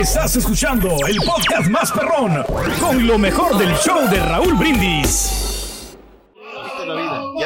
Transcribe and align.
Estás 0.00 0.34
escuchando 0.34 0.96
el 1.06 1.18
podcast 1.18 1.68
más 1.68 1.92
perrón 1.92 2.42
con 2.80 3.06
lo 3.06 3.18
mejor 3.18 3.58
del 3.58 3.74
show 3.74 4.08
de 4.08 4.18
Raúl 4.18 4.54
Brindis. 4.54 5.94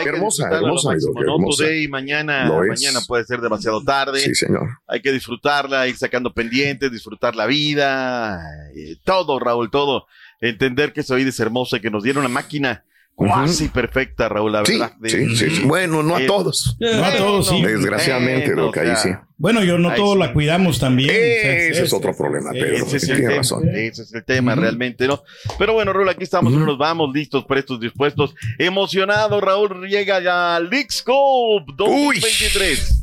Hermosa, 0.07 0.49
hermosa, 0.53 0.91
máximo, 0.91 1.21
¿no? 1.21 1.35
hermosa. 1.35 1.65
Today, 1.65 1.89
mañana, 1.89 2.47
Lo 2.47 2.63
es. 2.63 2.81
mañana 2.81 3.01
puede 3.09 3.25
ser 3.25 3.41
demasiado 3.41 3.83
tarde. 3.83 4.21
Sí, 4.21 4.37
señor. 4.37 4.69
Hay 4.87 5.03
que 5.03 5.11
disfrutarla, 5.11 5.89
ir 5.89 5.97
sacando 5.97 6.33
pendientes, 6.33 6.93
disfrutar 6.93 7.35
la 7.35 7.47
vida, 7.47 8.41
eh, 8.77 8.99
todo, 9.03 9.41
Raúl, 9.41 9.69
todo. 9.73 10.07
Entender 10.41 10.93
que 10.93 11.01
esa 11.01 11.17
vida 11.17 11.31
es 11.31 11.41
hermosa 11.41 11.79
y 11.79 11.81
que 11.81 11.91
nos 11.91 12.05
dieron 12.05 12.25
una 12.25 12.33
máquina 12.33 12.85
cuasi 13.15 13.69
perfecta, 13.69 14.29
Raúl, 14.29 14.53
la 14.53 14.65
Sí, 14.65 14.73
verdad. 14.79 14.93
de- 14.99 15.09
sí, 15.11 15.37
sí, 15.37 15.51
sí. 15.51 15.63
Bueno, 15.65 16.03
no 16.03 16.17
a 16.17 16.23
Eh, 16.23 16.27
todos. 16.27 16.77
No 16.81 17.05
a 17.05 17.13
todos, 17.17 17.49
sí. 17.49 17.63
Desgraciadamente, 17.63 18.55
lo 18.55 18.71
que 18.73 18.81
ahí 18.81 18.97
sí. 18.97 19.11
Bueno, 19.37 19.65
yo 19.65 19.79
no 19.79 19.91
Ahí 19.91 19.97
todo 19.97 20.15
sí. 20.15 20.19
la 20.21 20.33
cuidamos 20.33 20.79
también. 20.79 21.11
Ese 21.11 21.83
es 21.83 21.93
otro 21.93 22.17
problema, 22.17 22.51
Pedro. 22.53 22.87
Ese 22.87 22.97
es 22.99 23.03
el 23.05 23.09
Tienes 23.09 23.25
tema, 23.27 23.37
razón. 23.39 23.69
ese 23.69 24.03
es 24.03 24.15
el 24.15 24.25
tema 24.25 24.55
realmente, 24.55 25.07
¿no? 25.09 25.23
Pero 25.59 25.73
bueno, 25.75 25.93
Raúl, 25.93 26.09
aquí 26.09 26.23
estamos, 26.25 26.53
no 26.53 26.65
nos 26.65 26.79
vamos, 26.79 27.13
listos, 27.15 27.45
prestos, 27.45 27.81
dispuestos, 27.81 28.35
emocionados, 28.59 29.43
Raúl, 29.43 29.89
llega 29.89 30.21
ya 30.21 30.61
League 30.61 30.89
Scope 30.91 31.73
2023. 31.77 33.01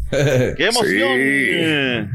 ¡Qué 0.57 0.65
emoción! 0.67 2.11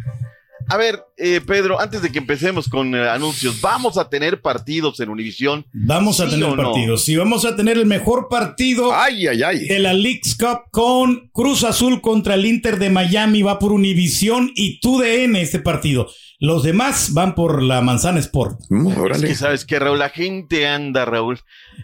A 0.68 0.76
ver, 0.76 1.00
eh, 1.16 1.40
Pedro, 1.46 1.80
antes 1.80 2.02
de 2.02 2.10
que 2.10 2.18
empecemos 2.18 2.68
con 2.68 2.94
eh, 2.94 3.08
anuncios, 3.08 3.60
¿vamos 3.60 3.96
a 3.98 4.08
tener 4.08 4.40
partidos 4.40 4.98
en 5.00 5.08
Univisión? 5.10 5.64
Vamos 5.72 6.20
a 6.20 6.24
¿Sí 6.24 6.30
tener 6.32 6.48
o 6.48 6.56
no? 6.56 6.62
partidos. 6.64 7.04
Sí, 7.04 7.16
vamos 7.16 7.44
a 7.44 7.54
tener 7.54 7.78
el 7.78 7.86
mejor 7.86 8.28
partido 8.28 8.92
Ay, 8.94 9.28
ay, 9.28 9.42
ay. 9.42 9.68
de 9.68 9.78
la 9.78 9.92
Leagues 9.94 10.36
Cup 10.36 10.62
con 10.72 11.28
Cruz 11.32 11.62
Azul 11.64 12.00
contra 12.00 12.34
el 12.34 12.44
Inter 12.46 12.78
de 12.78 12.90
Miami. 12.90 13.42
Va 13.42 13.58
por 13.58 13.72
Univisión 13.72 14.50
y 14.54 14.80
TUDN 14.80 15.36
este 15.36 15.60
partido. 15.60 16.08
Los 16.38 16.62
demás 16.64 17.14
van 17.14 17.34
por 17.34 17.62
la 17.62 17.80
Manzana 17.80 18.18
Sport. 18.20 18.60
Mm, 18.68 18.88
Es 19.12 19.22
que 19.22 19.34
sabes 19.34 19.64
que, 19.64 19.78
Raúl, 19.78 19.98
la 19.98 20.10
gente 20.10 20.66
anda, 20.66 21.04
Raúl. 21.06 21.38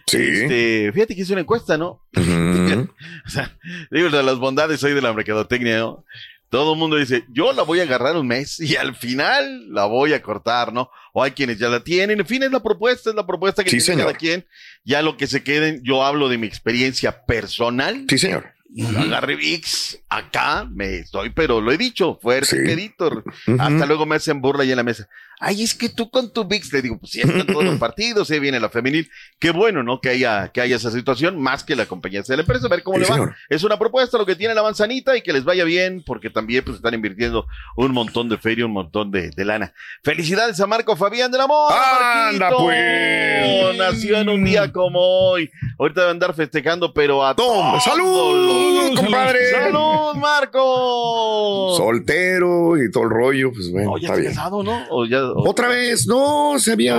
Sí. 0.05 0.17
Este, 0.17 0.91
fíjate 0.93 1.15
que 1.15 1.21
hice 1.21 1.31
una 1.33 1.41
encuesta, 1.41 1.77
¿no? 1.77 2.01
O 3.25 3.29
sea, 3.29 3.57
digo, 3.89 4.09
de 4.09 4.21
las 4.23 4.37
bondades 4.37 4.83
hoy 4.83 4.93
de 4.93 5.01
la 5.01 5.13
mercadotecnia, 5.13 5.79
¿no? 5.79 6.03
Todo 6.53 6.73
el 6.73 6.77
mundo 6.79 6.97
dice, 6.97 7.25
yo 7.29 7.51
la 7.51 7.63
voy 7.63 7.79
a 7.79 7.83
agarrar 7.83 8.15
un 8.15 8.27
mes 8.27 8.59
y 8.59 8.75
al 8.75 8.95
final 8.95 9.73
la 9.73 9.85
voy 9.85 10.13
a 10.13 10.21
cortar, 10.21 10.71
¿no? 10.71 10.91
O 11.11 11.23
hay 11.23 11.31
quienes 11.31 11.57
ya 11.57 11.67
la 11.67 11.79
tienen. 11.83 12.19
En 12.19 12.27
fin, 12.27 12.43
es 12.43 12.51
la 12.51 12.61
propuesta, 12.61 13.09
es 13.09 13.15
la 13.15 13.25
propuesta 13.25 13.63
que 13.63 13.71
Sí, 13.71 13.77
tiene 13.77 13.85
señor. 13.85 14.05
cada 14.05 14.17
quien. 14.19 14.45
Ya 14.83 15.01
lo 15.01 15.17
que 15.17 15.25
se 15.25 15.41
queden, 15.43 15.81
yo 15.83 16.03
hablo 16.03 16.29
de 16.29 16.37
mi 16.37 16.45
experiencia 16.45 17.25
personal. 17.25 18.05
Sí, 18.07 18.19
señor. 18.19 18.53
Yo 18.75 18.87
agarré 18.99 19.35
VIX, 19.35 19.99
acá 20.09 20.67
me 20.71 20.97
estoy, 20.97 21.31
pero 21.31 21.59
lo 21.59 21.71
he 21.71 21.77
dicho, 21.77 22.19
fuerte, 22.21 22.65
Sí. 22.65 22.71
Editor. 22.71 23.23
Hasta 23.59 23.85
luego 23.87 24.05
me 24.05 24.15
hacen 24.15 24.39
burla 24.39 24.61
ahí 24.61 24.69
en 24.71 24.77
la 24.77 24.83
mesa. 24.83 25.07
Ay, 25.45 25.61
es 25.63 25.75
que 25.75 25.89
tú 25.89 26.09
con 26.09 26.31
tu 26.31 26.45
VIX, 26.45 26.71
le 26.71 26.81
digo, 26.81 26.97
pues 26.99 27.11
sí, 27.11 27.19
están 27.21 27.45
todos 27.47 27.65
los 27.65 27.75
partidos, 27.79 28.31
ahí 28.31 28.39
viene 28.39 28.59
la 28.61 28.69
femenil. 28.69 29.09
Qué 29.39 29.51
bueno, 29.51 29.83
¿no? 29.83 29.99
Que 29.99 30.09
haya, 30.09 30.47
que 30.53 30.61
haya 30.61 30.77
esa 30.77 30.89
situación, 30.89 31.37
más 31.41 31.63
que 31.65 31.75
la 31.75 31.85
compañía 31.85 32.21
de 32.21 32.35
la 32.37 32.43
empresa, 32.43 32.67
a 32.67 32.69
ver 32.69 32.81
cómo 32.81 32.97
Sí, 32.97 33.03
le 33.03 33.09
va. 33.09 33.15
señor. 33.15 33.35
Es 33.49 33.63
una 33.63 33.77
propuesta 33.77 34.17
lo 34.17 34.25
que 34.25 34.35
tiene 34.37 34.53
la 34.55 34.63
manzanita 34.63 35.17
y 35.17 35.21
que 35.21 35.33
les 35.33 35.43
vaya 35.43 35.65
bien, 35.65 36.01
porque 36.05 36.29
también 36.29 36.63
pues 36.63 36.77
están 36.77 36.93
invirtiendo 36.93 37.45
un 37.75 37.91
montón 37.91 38.29
de 38.29 38.37
feria, 38.37 38.65
un 38.65 38.71
montón 38.71 39.11
de, 39.11 39.31
de 39.31 39.43
lana. 39.45 39.73
Felicidades 40.03 40.59
a 40.61 40.67
Marco 40.67 40.95
Fabián 40.95 41.29
del 41.31 41.41
Amor. 41.41 41.73
¡Anda, 41.73 42.49
Marquito. 42.49 42.63
pues! 42.63 43.77
Nació 43.77 44.17
en 44.19 44.29
un 44.29 44.45
día 44.45 44.71
como 44.71 44.99
hoy. 45.01 45.49
Ahorita 45.77 46.01
debe 46.01 46.11
andar 46.11 46.33
festejando, 46.33 46.93
pero 46.93 47.25
a 47.25 47.35
todos 47.35 47.83
¡Salud, 47.83 48.95
compadre! 48.95 49.39
¡Salud, 49.51 50.13
Marco! 50.15 51.73
Soltero 51.77 52.77
y 52.81 52.91
todo 52.91 53.03
el 53.03 53.09
rollo, 53.09 53.51
pues 53.53 53.71
bueno, 53.71 53.91
No, 53.91 53.97
ya 53.97 54.07
está 54.07 54.13
está 54.13 54.21
bien. 54.21 54.33
casado, 54.35 54.63
¿no? 54.63 54.85
O 54.89 55.05
ya, 55.05 55.19
Otra 55.35 55.67
vez, 55.67 56.07
no, 56.07 56.55
se 56.59 56.71
había, 56.73 56.97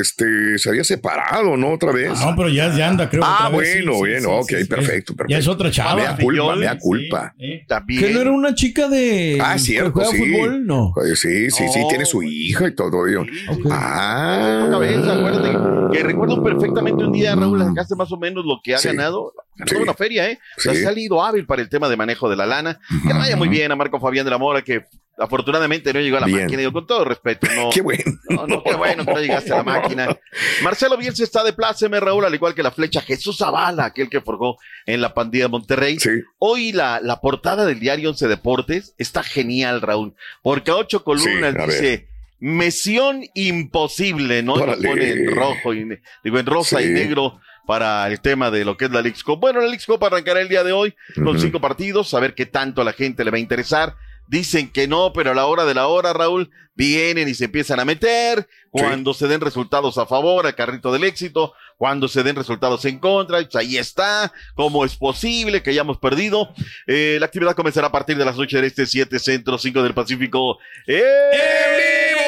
este, 0.00 0.58
se 0.58 0.68
había 0.70 0.84
separado, 0.84 1.56
¿no? 1.56 1.72
Otra 1.72 1.92
vez. 1.92 2.18
No, 2.20 2.34
pero 2.36 2.48
ya, 2.48 2.74
ya 2.76 2.88
anda, 2.88 3.08
creo. 3.10 3.22
Ah, 3.24 3.46
otra 3.48 3.58
vez, 3.58 3.72
sí, 3.72 3.78
bueno, 3.82 3.94
sí, 3.98 4.04
bien, 4.10 4.20
sí, 4.22 4.26
ok, 4.30 4.46
sí, 4.48 4.56
sí. 4.56 4.64
perfecto, 4.64 5.14
perfecto. 5.14 5.26
Ya 5.28 5.38
es 5.38 5.48
otra 5.48 5.70
chava. 5.70 5.94
Mea 5.96 6.16
culpa, 6.16 6.56
mea 6.56 6.72
Sí, 6.74 6.78
culpa. 6.80 7.34
sí. 7.38 7.60
También. 7.66 8.02
¿Que 8.02 8.10
no 8.12 8.20
era 8.20 8.30
una 8.32 8.54
chica 8.54 8.88
de. 8.88 9.38
Ah, 9.42 9.58
cierto, 9.58 10.04
sí. 10.04 10.16
fútbol? 10.18 10.66
No. 10.66 10.92
Pues 10.94 11.20
sí, 11.20 11.50
sí, 11.50 11.64
sí, 11.68 11.80
No, 11.82 11.88
tiene 11.88 12.04
su 12.04 12.18
güey. 12.18 12.28
hija 12.48 12.68
y 12.68 12.74
todo 12.74 13.06
ello. 13.06 13.24
Sí, 13.24 13.30
sí, 13.38 13.54
sí. 13.54 13.62
Ah. 13.70 14.64
Una 14.68 14.78
vez, 14.78 14.98
acuérdate 15.06 15.56
que 15.96 16.02
recuerdo 16.02 16.42
perfectamente 16.42 17.04
un 17.04 17.12
día, 17.12 17.34
Raúl, 17.34 17.58
Mm. 17.58 17.68
sacaste 17.68 17.94
más 17.96 18.10
o 18.12 18.16
menos 18.18 18.44
lo 18.44 18.60
que 18.62 18.74
ha 18.74 18.78
Sí. 18.78 18.88
ganado. 18.88 19.32
Ganó 19.56 19.70
Sí. 19.70 19.76
una 19.76 19.94
feria, 19.94 20.28
¿eh? 20.30 20.38
Sí. 20.58 20.68
Ha 20.68 20.74
salido 20.74 21.22
hábil 21.24 21.46
para 21.46 21.62
el 21.62 21.68
tema 21.68 21.88
de 21.88 21.96
manejo 21.96 22.28
de 22.28 22.36
la 22.36 22.46
lana. 22.46 22.78
Que 23.06 23.12
vaya 23.12 23.36
muy 23.36 23.48
bien 23.48 23.72
a 23.72 23.76
Marco 23.76 23.98
Fabián 24.00 24.24
de 24.24 24.30
la 24.30 24.38
Mora, 24.38 24.62
que 24.62 24.84
afortunadamente 25.18 25.94
no 25.94 26.00
llegó 26.00 26.18
a 26.18 26.20
la 26.20 26.26
Bien. 26.26 26.40
máquina. 26.42 26.58
Digo, 26.58 26.72
con 26.72 26.86
todo 26.86 27.04
respeto, 27.04 27.46
no. 27.56 27.70
Qué 27.74 27.80
bueno. 27.80 28.04
No, 28.28 28.46
no, 28.46 28.62
qué 28.62 28.74
bueno 28.74 29.04
que 29.06 29.12
no 29.14 29.20
llegaste 29.20 29.52
a 29.52 29.56
la 29.56 29.62
máquina. 29.62 30.16
Marcelo 30.62 30.96
Bielsa 30.98 31.24
está 31.24 31.42
de 31.42 31.54
pláceme, 31.54 31.98
Raúl, 32.00 32.24
al 32.26 32.34
igual 32.34 32.54
que 32.54 32.62
la 32.62 32.70
flecha 32.70 33.00
Jesús 33.00 33.38
Zavala, 33.38 33.86
aquel 33.86 34.10
que 34.10 34.20
forjó 34.20 34.56
en 34.84 35.00
la 35.00 35.14
pandilla 35.14 35.44
de 35.44 35.48
Monterrey. 35.48 35.98
Sí. 35.98 36.10
Hoy 36.38 36.72
la, 36.72 37.00
la 37.02 37.20
portada 37.20 37.64
del 37.64 37.80
diario 37.80 38.10
Once 38.10 38.28
Deportes 38.28 38.94
está 38.98 39.22
genial, 39.22 39.80
Raúl, 39.80 40.14
porque 40.42 40.70
a 40.70 40.76
ocho 40.76 41.02
columnas 41.02 41.56
a 41.56 41.64
dice 41.66 42.08
Misión 42.38 43.22
imposible, 43.34 44.42
¿no? 44.42 44.56
Y 44.56 44.66
lo 44.66 44.76
pone 44.76 45.10
en 45.10 45.34
rojo 45.34 45.72
y 45.72 45.88
digo 46.22 46.38
en 46.38 46.44
rosa 46.46 46.82
y 46.82 46.88
negro 46.88 47.40
para 47.66 48.06
el 48.08 48.20
tema 48.20 48.50
de 48.50 48.64
lo 48.64 48.76
que 48.76 48.86
es 48.86 48.90
la 48.90 49.02
League 49.02 49.18
Cup. 49.24 49.40
Bueno, 49.40 49.60
la 49.60 49.66
League 49.66 49.84
Cup 49.84 50.04
arrancará 50.04 50.40
el 50.40 50.48
día 50.48 50.64
de 50.64 50.72
hoy 50.72 50.94
con 51.22 51.38
cinco 51.38 51.60
partidos, 51.60 52.14
a 52.14 52.20
ver 52.20 52.34
qué 52.34 52.46
tanto 52.46 52.80
a 52.80 52.84
la 52.84 52.92
gente 52.92 53.24
le 53.24 53.30
va 53.30 53.36
a 53.36 53.40
interesar. 53.40 53.96
Dicen 54.28 54.70
que 54.70 54.88
no, 54.88 55.12
pero 55.12 55.30
a 55.30 55.34
la 55.34 55.46
hora 55.46 55.64
de 55.64 55.74
la 55.74 55.86
hora, 55.86 56.12
Raúl, 56.12 56.50
vienen 56.74 57.28
y 57.28 57.34
se 57.34 57.44
empiezan 57.44 57.80
a 57.80 57.84
meter. 57.84 58.48
Cuando 58.70 59.14
se 59.14 59.28
den 59.28 59.40
resultados 59.40 59.96
a 59.98 60.06
favor, 60.06 60.46
al 60.46 60.54
carrito 60.54 60.92
del 60.92 61.04
éxito. 61.04 61.54
Cuando 61.78 62.08
se 62.08 62.22
den 62.22 62.36
resultados 62.36 62.84
en 62.84 62.98
contra, 62.98 63.40
pues 63.40 63.54
ahí 63.56 63.78
está. 63.78 64.32
¿Cómo 64.54 64.84
es 64.84 64.96
posible 64.96 65.62
que 65.62 65.70
hayamos 65.70 65.98
perdido? 65.98 66.52
Eh, 66.86 67.16
la 67.20 67.26
actividad 67.26 67.54
comenzará 67.54 67.86
a 67.88 67.92
partir 67.92 68.18
de 68.18 68.24
las 68.24 68.38
8 68.38 68.56
del 68.56 68.66
este, 68.66 68.86
7 68.86 69.18
centro, 69.18 69.58
5 69.58 69.82
del 69.82 69.94
Pacífico. 69.94 70.58
¡En 70.86 70.96
En 70.96 71.76
vivo, 71.78 72.25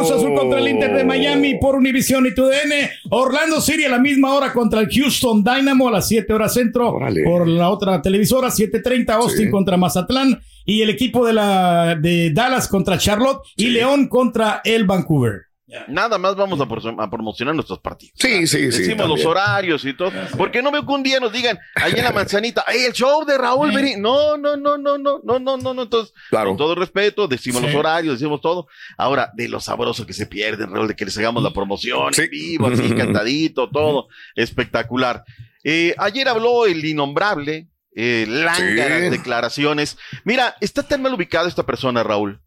Cruz 0.00 0.12
Azul 0.12 0.34
contra 0.34 0.60
el 0.60 0.68
Inter 0.68 0.94
de 0.94 1.04
Miami 1.04 1.58
por 1.58 1.74
Univision 1.74 2.26
y 2.26 2.34
TUDN. 2.34 2.88
Orlando 3.10 3.60
City 3.60 3.84
a 3.84 3.90
la 3.90 3.98
misma 3.98 4.32
hora 4.34 4.50
contra 4.50 4.80
el 4.80 4.88
Houston 4.90 5.44
Dynamo 5.44 5.88
a 5.88 5.90
las 5.92 6.08
7 6.08 6.32
horas 6.32 6.54
centro 6.54 6.96
por 7.24 7.46
la 7.46 7.68
otra 7.68 8.00
televisora, 8.00 8.50
7:30 8.50 9.12
Austin 9.16 9.46
Sí. 9.46 9.50
contra 9.50 9.76
Mazatlán 9.76 10.40
y 10.64 10.80
el 10.80 10.88
equipo 10.88 11.26
de 11.26 11.34
la 11.34 11.96
de 12.00 12.30
Dallas 12.32 12.66
contra 12.66 12.96
Charlotte 12.96 13.42
y 13.56 13.66
León 13.66 14.08
contra 14.08 14.62
el 14.64 14.86
Vancouver. 14.86 15.49
Nada 15.88 16.18
más 16.18 16.36
vamos 16.36 16.60
a, 16.60 16.66
por- 16.66 16.82
a 17.00 17.10
promocionar 17.10 17.54
nuestros 17.54 17.78
partidos. 17.78 18.14
Sí, 18.18 18.46
sí, 18.46 18.72
sí. 18.72 18.78
Decimos 18.82 19.08
los 19.08 19.24
horarios 19.24 19.84
y 19.84 19.94
todo. 19.94 20.10
Porque 20.36 20.62
no 20.62 20.70
veo 20.70 20.84
que 20.86 20.92
un 20.92 21.02
día 21.02 21.20
nos 21.20 21.32
digan, 21.32 21.58
ahí 21.74 21.92
en 21.96 22.04
la 22.04 22.12
manzanita, 22.12 22.64
¡ay, 22.66 22.80
el 22.86 22.92
show 22.92 23.24
de 23.24 23.36
Raúl 23.38 23.70
Beri-". 23.72 23.96
No, 23.98 24.36
no, 24.36 24.56
no, 24.56 24.76
no, 24.78 24.98
no, 24.98 25.20
no, 25.22 25.38
no, 25.38 25.56
no, 25.56 25.74
no. 25.74 25.82
Entonces, 25.82 26.14
Claro. 26.30 26.50
con 26.50 26.56
todo 26.56 26.74
respeto, 26.74 27.28
decimos 27.28 27.60
Sí. 27.60 27.66
los 27.68 27.76
horarios, 27.76 28.18
decimos 28.18 28.40
todo. 28.40 28.66
Ahora, 28.96 29.30
de 29.34 29.48
lo 29.48 29.60
sabroso 29.60 30.06
que 30.06 30.12
se 30.12 30.26
pierde, 30.26 30.66
Raúl, 30.66 30.88
de 30.88 30.96
que 30.96 31.04
les 31.04 31.16
hagamos 31.18 31.42
la 31.42 31.52
promoción 31.52 32.12
Sí. 32.14 32.22
en 32.22 32.30
vivo, 32.30 32.66
así, 32.68 32.82
cantadito, 32.94 33.68
todo. 33.70 34.08
Espectacular. 34.34 35.24
Eh, 35.62 35.94
ayer 35.98 36.28
habló 36.28 36.66
el 36.66 36.84
innombrable, 36.84 37.68
eh, 37.94 38.24
lángaras 38.28 39.10
declaraciones. 39.10 39.98
Mira, 40.24 40.56
está 40.60 40.82
tan 40.82 41.02
mal 41.02 41.14
ubicada 41.14 41.48
esta 41.48 41.64
persona, 41.66 42.02
Raúl, 42.02 42.40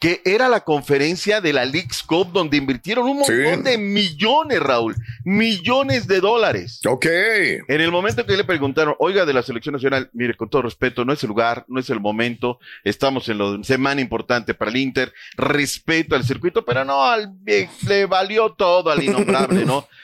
que 0.00 0.22
era 0.24 0.48
la 0.48 0.60
conferencia 0.60 1.40
de 1.40 1.52
la 1.52 1.64
League's 1.64 2.04
Cup 2.04 2.30
donde 2.32 2.56
invirtieron 2.56 3.06
un 3.08 3.24
Sí. 3.24 3.32
montón 3.32 3.64
de 3.64 3.78
millones, 3.78 4.60
Raúl, 4.60 4.94
millones 5.24 6.06
de 6.06 6.20
dólares. 6.20 6.80
Ok. 6.86 7.06
En 7.06 7.80
el 7.80 7.90
momento 7.90 8.24
que 8.24 8.36
le 8.36 8.44
preguntaron, 8.44 8.94
oiga, 9.00 9.26
de 9.26 9.32
la 9.34 9.42
selección 9.42 9.72
nacional, 9.72 10.08
mire, 10.12 10.34
con 10.36 10.48
todo 10.48 10.62
respeto, 10.62 11.04
no 11.04 11.12
es 11.12 11.22
el 11.24 11.28
lugar, 11.28 11.64
no 11.68 11.80
es 11.80 11.90
el 11.90 11.98
momento, 11.98 12.60
estamos 12.84 13.28
en 13.28 13.38
la 13.38 13.58
semana 13.64 14.00
importante 14.00 14.54
para 14.54 14.70
el 14.70 14.76
Inter, 14.76 15.12
respeto 15.36 16.14
al 16.14 16.24
circuito, 16.24 16.64
pero 16.64 16.84
no, 16.84 17.04
al, 17.04 17.32
le 17.44 18.06
valió 18.06 18.50
todo 18.52 18.90
al 18.90 19.02
innombrable, 19.02 19.64
¿no? 19.64 19.86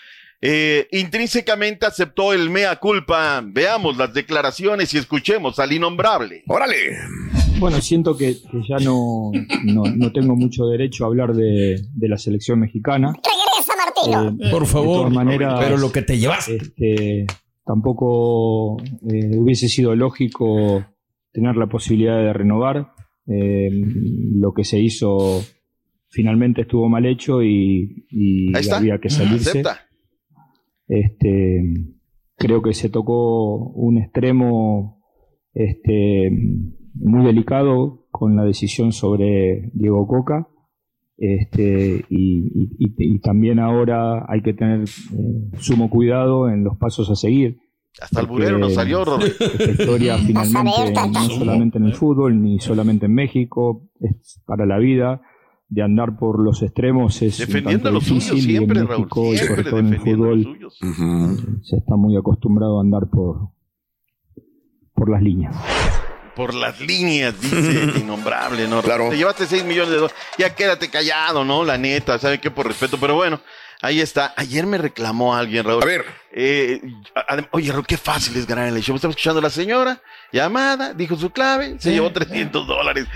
Eh, 0.47 0.89
intrínsecamente 0.91 1.87
aceptó 1.87 2.35
el 2.35 2.51
mea 2.51 2.77
culpa. 2.77 3.41
Veamos 3.43 3.97
las 3.97 4.13
declaraciones 4.13 4.93
y 4.93 4.99
escuchemos 4.99 5.59
al 5.59 5.73
innombrable. 5.73 6.43
Órale. 6.47 6.99
Bueno, 7.59 7.81
siento 7.81 8.17
que, 8.17 8.35
que 8.51 8.63
ya 8.69 8.79
no, 8.79 9.31
no, 9.65 9.83
no 9.85 10.13
tengo 10.13 10.37
mucho 10.37 10.67
derecho 10.67 11.05
a 11.05 11.07
hablar 11.09 11.35
de, 11.35 11.81
de 11.93 12.09
la 12.09 12.19
selección 12.19 12.61
mexicana. 12.61 13.15
Eh, 14.07 14.51
Por 14.51 14.63
de 14.63 14.69
favor. 14.69 14.99
todas 14.99 15.13
maneras, 15.13 15.61
Pero 15.61 15.77
lo 15.77 15.91
que 15.93 16.03
te 16.03 16.19
llevas. 16.19 16.49
este, 16.49 17.27
tampoco 17.65 18.77
eh, 18.83 19.37
hubiese 19.37 19.69
sido 19.69 19.95
lógico 19.95 20.85
tener 21.33 21.57
la 21.57 21.69
posibilidad 21.69 22.19
de 22.19 22.33
renovar. 22.33 22.93
Eh, 23.27 23.71
lo 23.73 24.53
que 24.53 24.65
se 24.65 24.79
hizo 24.79 25.43
finalmente 26.09 26.63
estuvo 26.63 26.89
mal 26.89 27.07
hecho 27.07 27.43
y, 27.43 28.05
había 28.73 28.99
que 28.99 29.09
salirse. 29.11 29.51
Acepta. 29.51 29.81
Este, 30.87 31.63
creo 32.37 32.61
que 32.61 32.75
se 32.75 32.91
tocó 32.91 33.57
un 33.57 33.99
extremo 33.99 35.03
este, 35.55 36.31
muy 36.95 37.25
delicado 37.25 38.07
con 38.11 38.37
la 38.37 38.45
decisión 38.45 38.93
sobre 38.93 39.71
Diego 39.75 40.07
Coca. 40.07 40.49
Este, 41.17 42.05
y, 42.09 42.49
y- 42.55 42.71
y- 42.79 43.15
y 43.15 43.19
también 43.21 43.61
ahora 43.61 44.27
hay 44.29 44.43
que 44.43 44.53
tener 44.53 44.81
eh, 44.83 45.51
sumo 45.59 45.89
cuidado 45.89 46.49
en 46.49 46.65
los 46.65 46.77
pasos 46.77 47.09
a 47.11 47.15
seguir. 47.15 47.59
Hasta 48.01 48.21
el 48.21 48.27
burero 48.27 48.59
nos 48.59 48.75
salió. 48.75 49.05
Esta 49.21 49.65
historia 49.71 50.17
finalmente 50.27 51.09
no 51.13 51.21
solamente 51.31 51.79
en 51.79 51.85
el 51.85 51.95
fútbol 51.95 52.43
ni 52.43 52.59
solamente 52.59 53.07
en 53.07 53.15
México, 53.15 53.89
es 54.01 54.43
para 54.47 54.67
la 54.67 54.79
vida. 54.79 55.23
De 55.67 55.83
andar 55.83 56.19
por 56.19 56.41
los 56.41 56.63
extremos 56.63 57.21
es 57.23 57.41
un 57.41 57.47
Defendiendo 57.47 57.85
tanto 57.85 57.95
lo 57.95 58.01
suyo 58.01 58.35
difícil 58.35 58.51
y 58.51 58.57
en 58.57 58.59
siempre, 58.59 58.83
Raúl. 58.85 58.99
México 58.99 59.33
y 59.33 59.37
sobre 59.39 59.47
Siempre 59.63 59.71
todo 59.71 59.81
en 59.81 59.87
el 59.95 60.01
fútbol 60.01 60.43
suyo. 60.43 60.69
Ujú. 60.69 61.63
se 61.63 61.77
está 61.79 61.97
muy 61.97 62.17
acostumbrado 62.17 62.79
a 62.79 62.81
andar 62.83 63.09
por, 63.09 63.49
por 64.95 65.09
las 65.11 65.23
líneas. 65.23 65.57
Por 66.35 66.55
las 66.55 66.81
líneas, 66.81 67.41
dice 67.41 67.57
innombrable, 68.01 68.67
¿no? 68.69 68.83
Claro. 68.83 69.11
Te 69.11 69.17
llevaste 69.17 69.47
6 69.47 69.65
millones 69.65 69.91
de 69.91 69.97
dólares. 69.97 70.17
Ya 70.39 70.55
quédate 70.55 70.91
callado, 70.91 71.45
¿no? 71.45 71.65
La 71.65 71.79
neta, 71.79 72.19
¿saben 72.19 72.41
qué? 72.41 72.51
Por 72.51 72.67
respeto. 72.67 72.99
Pero 72.99 73.15
bueno, 73.15 73.41
ahí 73.83 74.01
está. 74.01 74.35
Ayer 74.37 74.67
me 74.67 74.79
reclamó 74.79 75.35
alguien, 75.37 75.65
Raúl. 75.65 75.83
A 75.83 75.87
ver, 75.87 76.05
Eh, 76.37 76.81
oye, 77.53 77.71
Raúl, 77.71 77.87
qué 77.87 77.97
fácil 77.97 78.37
es 78.37 78.47
ganar 78.47 78.67
en 78.69 78.75
el 78.77 78.83
show. 78.83 78.97
Estaba 78.97 79.13
escuchando 79.13 79.39
a 79.39 79.43
la 79.43 79.51
señora, 79.51 80.01
llamada, 80.33 80.93
dijo 80.93 81.15
su 81.17 81.31
clave, 81.31 81.77
se 81.79 81.93
llevó 81.93 82.11
300 82.13 82.67
dólares. 82.67 83.07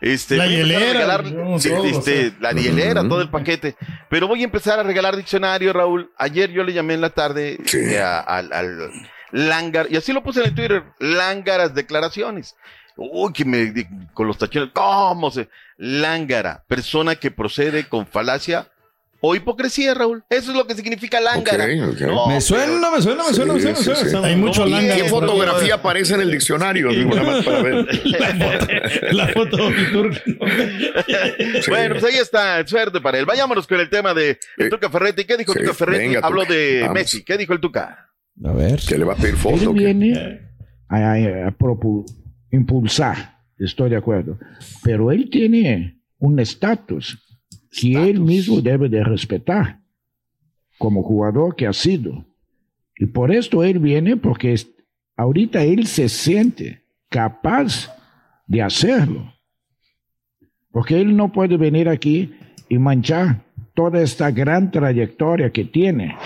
Este, 0.00 0.36
La 0.36 0.46
hielera, 0.48 0.92
regalar- 0.92 1.24
no, 1.32 1.58
todo, 1.58 1.84
este, 1.86 2.30
sea. 2.30 2.36
la 2.40 2.52
hielera, 2.52 3.02
todo 3.08 3.22
el 3.22 3.30
paquete. 3.30 3.76
Pero 4.10 4.26
voy 4.26 4.40
a 4.42 4.44
empezar 4.44 4.78
a 4.80 4.82
regalar 4.82 5.16
diccionario, 5.16 5.72
Raúl. 5.72 6.10
Ayer 6.18 6.50
yo 6.50 6.64
le 6.64 6.72
llamé 6.72 6.94
en 6.94 7.00
la 7.00 7.10
tarde 7.10 7.58
Sí. 7.64 7.78
eh, 7.78 8.00
a- 8.00 8.18
al, 8.20 8.52
al 8.52 8.90
Langar, 9.36 9.88
y 9.90 9.96
así 9.96 10.12
lo 10.12 10.22
puse 10.22 10.40
en 10.40 10.46
el 10.46 10.54
Twitter, 10.54 10.84
Lángaras 11.00 11.74
declaraciones. 11.74 12.54
Uy, 12.96 13.32
que 13.32 13.44
me, 13.44 13.72
con 14.12 14.28
los 14.28 14.38
tachones, 14.38 14.70
¿cómo 14.72 15.28
se? 15.32 15.48
Lángara, 15.76 16.62
persona 16.68 17.16
que 17.16 17.32
procede 17.32 17.88
con 17.88 18.06
falacia 18.06 18.68
o 19.18 19.34
hipocresía, 19.34 19.94
Raúl. 19.94 20.22
Eso 20.30 20.52
es 20.52 20.56
lo 20.56 20.66
que 20.68 20.74
significa 20.76 21.18
lángara. 21.18 21.66
No, 21.66 22.26
Me 22.28 22.40
suena, 22.40 22.90
me 22.92 23.02
suena, 23.02 23.24
me 23.24 23.30
Sí, 23.30 23.34
suena, 23.34 23.54
me 23.54 23.60
suena. 23.60 23.76
sí, 23.76 23.88
me 23.90 23.96
suena. 23.96 24.10
sí. 24.10 24.16
Hay 24.22 24.36
mucho. 24.36 24.68
¿y 24.68 24.72
¿qué 24.72 25.04
fotografía 25.08 25.74
aparece 25.74 26.14
en 26.14 26.20
el 26.20 26.30
diccionario? 26.30 26.90
Digo, 26.90 27.12
nada 27.16 27.32
más 27.32 27.44
para 27.44 27.62
ver. 27.62 27.86
La 29.12 29.26
foto 29.34 29.56
de 29.70 29.84
Turco. 29.86 30.46
Sí. 31.62 31.70
Bueno, 31.70 31.94
pues 31.98 32.04
ahí 32.04 32.16
está, 32.20 32.64
suerte 32.66 33.00
para 33.00 33.18
él. 33.18 33.24
Vayámonos 33.26 33.66
con 33.66 33.80
el 33.80 33.88
tema 33.90 34.14
de 34.14 34.38
el 34.58 34.66
Eh, 34.66 34.70
Tuca 34.70 34.88
Ferretti. 34.90 35.24
¿Qué 35.24 35.36
dijo 35.38 35.52
sí, 35.54 35.58
Tuca 35.60 35.74
Ferretti? 35.74 36.04
venga, 36.06 36.20
Habló 36.22 36.42
Tuca, 36.42 36.54
de 36.54 36.80
vamos. 36.82 36.94
Messi. 36.94 37.24
¿Qué 37.24 37.36
dijo 37.36 37.52
el 37.54 37.60
Tuca? 37.60 38.10
A 38.42 38.52
ver. 38.52 38.80
Que 38.88 38.98
le 38.98 39.04
va 39.04 39.12
a 39.12 39.16
pedir 39.16 39.36
viene 39.72 40.40
a, 40.88 41.12
a- 41.12 41.54
impulsar, 42.50 43.38
estoy 43.58 43.90
de 43.90 43.96
acuerdo, 43.96 44.38
pero 44.82 45.10
él 45.12 45.28
tiene 45.30 46.00
un 46.18 46.38
estatus 46.38 47.20
que 47.70 48.10
él 48.10 48.20
mismo 48.20 48.60
debe 48.60 48.88
de 48.88 49.02
respetar 49.02 49.80
como 50.78 51.02
jugador 51.02 51.56
que 51.56 51.66
ha 51.66 51.72
sido. 51.72 52.24
Y 52.96 53.06
por 53.06 53.34
esto 53.34 53.64
él 53.64 53.80
viene 53.80 54.16
porque 54.16 54.54
ahorita 55.16 55.64
él 55.64 55.86
se 55.86 56.08
siente 56.08 56.82
capaz 57.08 57.90
de 58.46 58.62
hacerlo. 58.62 59.32
Porque 60.70 61.00
él 61.00 61.16
no 61.16 61.32
puede 61.32 61.56
venir 61.56 61.88
aquí 61.88 62.32
y 62.68 62.78
manchar 62.78 63.42
toda 63.74 64.00
esta 64.00 64.30
gran 64.30 64.70
trayectoria 64.70 65.50
que 65.50 65.64
tiene. 65.64 66.16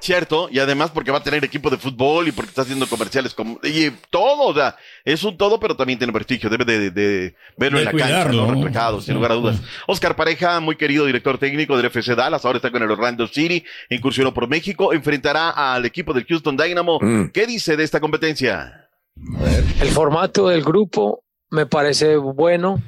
Cierto, 0.00 0.48
y 0.50 0.58
además 0.58 0.90
porque 0.92 1.10
va 1.10 1.18
a 1.18 1.22
tener 1.22 1.44
equipo 1.44 1.68
de 1.68 1.76
fútbol 1.76 2.26
y 2.26 2.32
porque 2.32 2.48
está 2.48 2.62
haciendo 2.62 2.86
comerciales 2.86 3.34
como, 3.34 3.60
y 3.62 3.90
todo, 4.08 4.46
o 4.48 4.54
sea, 4.54 4.76
es 5.04 5.22
un 5.24 5.36
todo, 5.36 5.60
pero 5.60 5.76
también 5.76 5.98
tiene 5.98 6.12
prestigio, 6.12 6.48
debe 6.48 6.64
de, 6.64 6.90
de 6.90 7.34
verlo 7.58 7.78
De 7.78 7.84
en 7.84 7.96
la 7.96 8.02
cancha. 8.02 8.32
¿no? 8.32 8.50
reflejado, 8.50 9.00
sin 9.02 9.14
lugar 9.14 9.32
a 9.32 9.34
dudas. 9.34 9.60
Oscar 9.86 10.16
Pareja, 10.16 10.58
muy 10.60 10.76
querido 10.76 11.04
director 11.04 11.36
técnico 11.36 11.76
del 11.76 11.86
FC 11.86 12.14
Dallas, 12.14 12.44
ahora 12.44 12.56
está 12.56 12.70
con 12.70 12.82
el 12.82 12.90
Orlando 12.90 13.26
City, 13.26 13.62
incursionó 13.90 14.32
por 14.32 14.48
México, 14.48 14.92
enfrentará 14.94 15.50
al 15.50 15.84
equipo 15.84 16.14
del 16.14 16.24
Houston 16.24 16.56
Dynamo. 16.56 16.98
Mm. 17.00 17.28
¿Qué 17.28 17.46
dice 17.46 17.76
de 17.76 17.84
esta 17.84 18.00
competencia? 18.00 18.88
El 19.80 19.88
formato 19.88 20.48
del 20.48 20.62
grupo 20.62 21.24
me 21.50 21.66
parece 21.66 22.16
bueno. 22.16 22.82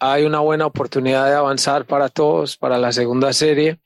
Hay 0.00 0.24
una 0.24 0.40
buena 0.40 0.66
oportunidad 0.66 1.26
de 1.26 1.34
avanzar 1.34 1.84
para 1.84 2.08
todos 2.08 2.56
para 2.56 2.78
la 2.78 2.92
segunda 2.92 3.32
serie, 3.32 3.78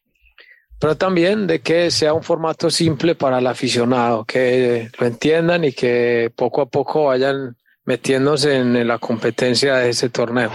pero 0.83 0.97
también 0.97 1.47
de 1.47 1.61
que 1.61 1.93
sea 1.93 2.13
un 2.13 2.25
formato 2.25 2.69
simple 2.69 3.15
para 3.15 3.39
el 3.39 3.47
aficionado, 3.47 4.25
que 4.25 4.91
lo 4.99 5.07
entiendan 5.07 5.63
y 5.63 5.73
que 5.73 6.33
poco 6.35 6.61
a 6.61 6.67
poco 6.67 7.05
vayan 7.05 7.57
metiéndose 7.85 8.57
en 8.57 8.89
la 8.89 8.99
competencia 8.99 9.77
de 9.77 9.91
ese 9.91 10.09
torneo. 10.09 10.51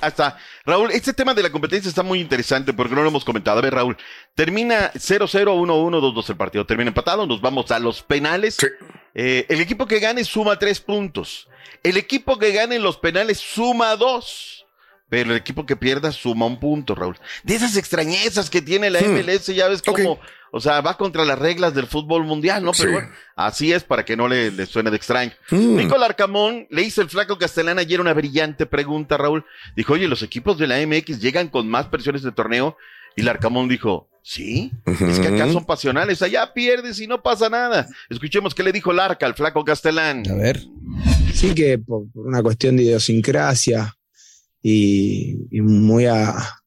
Hasta, 0.00 0.38
Raúl, 0.64 0.90
este 0.92 1.12
tema 1.12 1.34
de 1.34 1.42
la 1.42 1.52
competencia 1.52 1.90
está 1.90 2.02
muy 2.02 2.18
interesante 2.18 2.72
porque 2.72 2.94
no 2.94 3.02
lo 3.02 3.08
hemos 3.10 3.26
comentado. 3.26 3.58
A 3.58 3.62
ver, 3.62 3.74
Raúl, 3.74 3.98
termina 4.34 4.90
0-0, 4.94 5.28
1-1, 5.28 6.00
2-2 6.00 6.30
el 6.30 6.36
partido, 6.38 6.64
termina 6.64 6.88
empatado, 6.88 7.26
nos 7.26 7.42
vamos 7.42 7.70
a 7.72 7.78
los 7.78 8.02
penales. 8.02 8.56
Sí. 8.58 8.68
Eh, 9.14 9.44
el 9.50 9.60
equipo 9.60 9.86
que 9.86 9.98
gane 9.98 10.24
suma 10.24 10.58
tres 10.58 10.80
puntos. 10.80 11.46
El 11.82 11.98
equipo 11.98 12.38
que 12.38 12.52
gane 12.52 12.76
en 12.76 12.82
los 12.82 12.96
penales 12.96 13.38
suma 13.38 13.96
dos. 13.96 14.61
Pero 15.12 15.32
el 15.32 15.36
equipo 15.36 15.66
que 15.66 15.76
pierda 15.76 16.10
suma 16.10 16.46
un 16.46 16.58
punto, 16.58 16.94
Raúl. 16.94 17.18
De 17.42 17.54
esas 17.54 17.76
extrañezas 17.76 18.48
que 18.48 18.62
tiene 18.62 18.88
la 18.88 18.98
Hmm. 19.00 19.12
MLS, 19.18 19.54
ya 19.54 19.68
ves 19.68 19.82
cómo, 19.82 20.18
o 20.52 20.58
sea, 20.58 20.80
va 20.80 20.96
contra 20.96 21.22
las 21.26 21.38
reglas 21.38 21.74
del 21.74 21.86
fútbol 21.86 22.24
mundial, 22.24 22.64
¿no? 22.64 22.72
Pero 22.72 22.88
Sí. 22.88 22.92
bueno, 22.94 23.08
así 23.36 23.72
es 23.74 23.84
para 23.84 24.06
que 24.06 24.16
no 24.16 24.26
le, 24.26 24.50
le 24.50 24.64
suene 24.64 24.90
de 24.90 24.96
extraño. 24.96 25.32
Mm. 25.50 25.76
Nicolás 25.76 26.08
Arcamón 26.08 26.66
le 26.70 26.80
hizo 26.80 27.02
el 27.02 27.10
flaco 27.10 27.36
Castellán 27.36 27.78
ayer 27.78 28.00
una 28.00 28.14
brillante 28.14 28.64
pregunta, 28.64 29.18
Raúl. 29.18 29.44
Dijo, 29.76 29.92
oye, 29.92 30.08
los 30.08 30.22
equipos 30.22 30.56
de 30.56 30.66
la 30.66 30.78
MX 30.80 31.20
llegan 31.20 31.48
con 31.48 31.68
más 31.68 31.88
presiones 31.88 32.22
de 32.22 32.32
torneo. 32.32 32.78
Y 33.14 33.20
el 33.20 33.28
Arcamón 33.28 33.68
dijo, 33.68 34.08
sí, 34.22 34.72
es 34.86 35.20
que 35.20 35.28
acá 35.28 35.52
son 35.52 35.66
pasionales, 35.66 36.22
allá 36.22 36.54
pierdes 36.54 36.98
y 37.00 37.06
no 37.06 37.22
pasa 37.22 37.50
nada. 37.50 37.86
Escuchemos 38.08 38.54
qué 38.54 38.62
le 38.62 38.72
dijo 38.72 38.92
el 38.92 39.00
Arca 39.00 39.26
al 39.26 39.34
flaco 39.34 39.62
Castellán. 39.62 40.22
A 40.30 40.34
ver. 40.36 40.62
Sí 41.34 41.54
que 41.54 41.76
por, 41.76 42.10
por 42.10 42.26
una 42.26 42.42
cuestión 42.42 42.78
de 42.78 42.84
idiosincrasia 42.84 43.94
y, 44.62 45.46
y 45.50 45.60
muy 45.60 46.06
a- 46.06 46.30
a- 46.30 46.58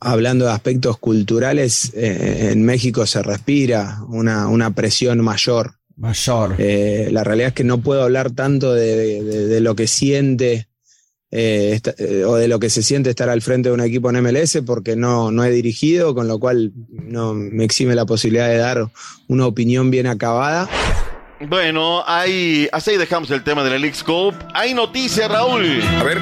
hablando 0.00 0.46
de 0.46 0.52
aspectos 0.52 0.98
culturales, 0.98 1.92
eh, 1.94 2.50
en 2.52 2.64
México 2.64 3.06
se 3.06 3.22
respira 3.22 3.98
una, 4.08 4.48
una 4.48 4.70
presión 4.74 5.20
mayor. 5.22 5.74
Mayor. 5.96 6.54
Eh, 6.58 7.08
la 7.12 7.24
realidad 7.24 7.48
es 7.48 7.54
que 7.54 7.64
no 7.64 7.78
puedo 7.78 8.02
hablar 8.02 8.30
tanto 8.30 8.72
de, 8.74 9.22
de- 9.22 9.46
de 9.46 9.60
lo 9.60 9.74
que 9.74 9.86
siente 9.86 10.68
eh, 11.30 11.72
esta- 11.74 11.94
eh, 11.98 12.24
o 12.24 12.36
de 12.36 12.48
lo 12.48 12.58
que 12.58 12.70
se 12.70 12.82
siente 12.82 13.10
estar 13.10 13.28
al 13.28 13.42
frente 13.42 13.68
de 13.68 13.74
un 13.74 13.82
equipo 13.82 14.08
en 14.08 14.16
MLS 14.24 14.62
porque 14.64 14.96
no, 14.96 15.30
no 15.30 15.44
he 15.44 15.50
dirigido, 15.50 16.14
con 16.14 16.26
lo 16.26 16.38
cual 16.38 16.72
no 16.88 17.34
me 17.34 17.64
exime 17.64 17.94
la 17.94 18.06
posibilidad 18.06 18.48
de 18.48 18.56
dar 18.56 18.90
una 19.28 19.44
opinión 19.46 19.90
bien 19.90 20.06
acabada. 20.06 20.70
Bueno, 21.46 22.02
ahí, 22.06 22.66
así 22.72 22.96
dejamos 22.96 23.30
el 23.30 23.44
tema 23.44 23.62
de 23.62 23.70
la 23.70 23.78
League 23.78 23.94
Scope. 23.94 24.38
Hay 24.54 24.72
noticias, 24.72 25.30
Raúl, 25.30 25.82
A 25.82 26.02
ver, 26.02 26.18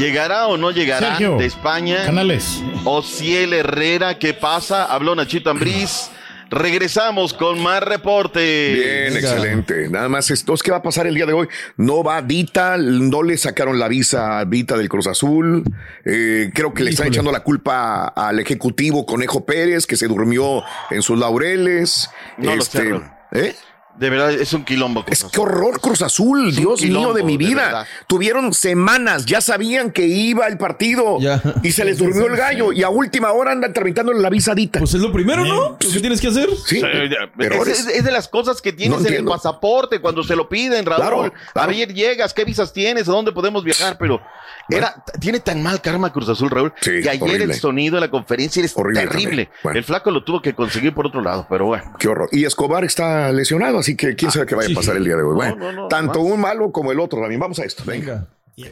llegará 0.00 0.46
o 0.48 0.56
no 0.56 0.70
llegará 0.70 1.08
Sergio, 1.10 1.36
de 1.36 1.46
España. 1.46 2.04
Canales. 2.06 2.62
Ociel 2.84 3.52
Herrera, 3.52 4.18
¿qué 4.18 4.34
pasa? 4.34 4.86
Habló 4.86 5.14
Nachito 5.14 5.50
Ambriz. 5.50 6.10
Regresamos 6.52 7.32
con 7.32 7.62
más 7.62 7.80
reportes. 7.80 8.74
bien, 8.74 9.14
Venga. 9.14 9.20
excelente. 9.20 9.88
Nada 9.88 10.08
más 10.08 10.32
esto. 10.32 10.54
¿Qué 10.54 10.72
va 10.72 10.78
a 10.78 10.82
pasar 10.82 11.06
el 11.06 11.14
día 11.14 11.24
de 11.24 11.32
hoy? 11.32 11.46
No 11.76 12.02
va 12.02 12.22
Dita, 12.22 12.76
no 12.76 13.22
le 13.22 13.36
sacaron 13.36 13.78
la 13.78 13.86
visa 13.86 14.40
a 14.40 14.44
Dita 14.46 14.76
del 14.76 14.88
Cruz 14.88 15.06
Azul. 15.06 15.62
Eh, 16.04 16.50
creo 16.52 16.74
que 16.74 16.82
le 16.82 16.90
están 16.90 17.06
echando 17.06 17.30
la 17.30 17.44
culpa 17.44 18.08
al 18.08 18.40
ejecutivo 18.40 19.06
Conejo 19.06 19.44
Pérez, 19.46 19.86
que 19.86 19.96
se 19.96 20.08
durmió 20.08 20.64
en 20.90 21.02
sus 21.02 21.16
laureles. 21.20 22.10
No 22.36 22.56
lo 22.56 22.62
sé, 22.62 22.82
Raúl. 22.82 23.04
¿eh? 23.30 23.54
De 23.96 24.08
verdad, 24.08 24.30
es 24.32 24.52
un 24.54 24.64
quilombo. 24.64 25.04
Es 25.08 25.24
que 25.24 25.40
horror 25.40 25.78
Cruz 25.80 26.00
Azul, 26.00 26.48
Es 26.48 26.56
Dios 26.56 26.80
mío 26.82 27.12
de 27.12 27.22
mi 27.22 27.36
vida. 27.36 27.86
Tuvieron 28.06 28.54
semanas, 28.54 29.26
ya 29.26 29.40
sabían 29.40 29.90
que 29.90 30.06
iba 30.06 30.46
el 30.46 30.56
partido 30.56 31.18
Ya. 31.20 31.42
y 31.62 31.72
se 31.72 31.84
les 31.84 31.98
durmió 31.98 32.26
el 32.26 32.36
gallo 32.36 32.72
y 32.72 32.82
a 32.82 32.88
última 32.88 33.32
hora 33.32 33.52
andan 33.52 33.72
tramitando 33.74 34.12
la 34.12 34.30
visadita. 34.30 34.78
Pues 34.78 34.94
es 34.94 35.00
lo 35.00 35.12
primero, 35.12 35.44
¿no? 35.44 35.54
Lo 35.70 35.78
que 35.78 36.00
tienes 36.00 36.20
que 36.20 36.28
hacer. 36.28 36.48
sí, 36.64 36.78
Es, 36.78 37.16
errores. 37.38 37.80
es- 37.80 37.86
es 37.88 38.04
de 38.04 38.10
las 38.10 38.28
cosas 38.28 38.62
que 38.62 38.72
tienes 38.72 39.00
No 39.02 39.06
en 39.06 39.12
el 39.14 39.24
pasaporte 39.24 40.00
cuando 40.00 40.22
se 40.22 40.34
lo 40.34 40.48
piden, 40.48 40.86
Raúl. 40.86 41.00
Claro, 41.00 41.32
claro. 41.52 41.70
Ayer 41.70 41.92
llegas, 41.92 42.32
¿qué 42.32 42.44
visas 42.44 42.72
tienes? 42.72 43.08
¿A 43.08 43.12
dónde 43.12 43.32
podemos 43.32 43.64
viajar? 43.64 43.98
Pero 43.98 44.20
era, 44.68 44.94
tiene 45.20 45.40
tan 45.40 45.62
mal 45.62 45.80
karma 45.82 46.12
Cruz 46.12 46.28
Azul, 46.28 46.48
Raúl, 46.48 46.72
Sí, 46.80 47.00
que 47.02 47.10
ayer 47.10 47.22
horrible. 47.22 47.54
el 47.54 47.60
sonido 47.60 47.96
de 47.96 48.00
la 48.02 48.10
conferencia 48.10 48.64
es 48.64 48.72
Horrible 48.76 49.00
terrible. 49.02 49.50
Bueno. 49.62 49.78
El 49.78 49.84
flaco 49.84 50.10
lo 50.10 50.22
tuvo 50.24 50.40
que 50.40 50.54
conseguir 50.54 50.94
por 50.94 51.06
otro 51.06 51.20
lado, 51.20 51.46
pero 51.50 51.66
bueno. 51.66 51.92
Qué 51.98 52.08
horror. 52.08 52.28
Y 52.32 52.44
Escobar 52.44 52.84
está 52.84 53.30
lesionado, 53.32 53.79
así 53.80 53.96
que 53.96 54.14
quién 54.14 54.30
sabe 54.30 54.46
qué 54.46 54.54
vaya 54.54 54.70
a 54.72 54.74
pasar 54.74 54.96
el 54.96 55.04
día 55.04 55.16
de 55.16 55.22
hoy. 55.22 55.34
Bueno, 55.34 55.56
no, 55.56 55.72
no, 55.72 55.88
tanto 55.88 56.20
un 56.20 56.40
malo 56.40 56.70
como 56.72 56.92
el 56.92 57.00
otro 57.00 57.20
también. 57.20 57.40
Vamos 57.40 57.58
a 57.58 57.64
esto. 57.64 57.82
Venga. 57.86 58.28
Venga. 58.56 58.70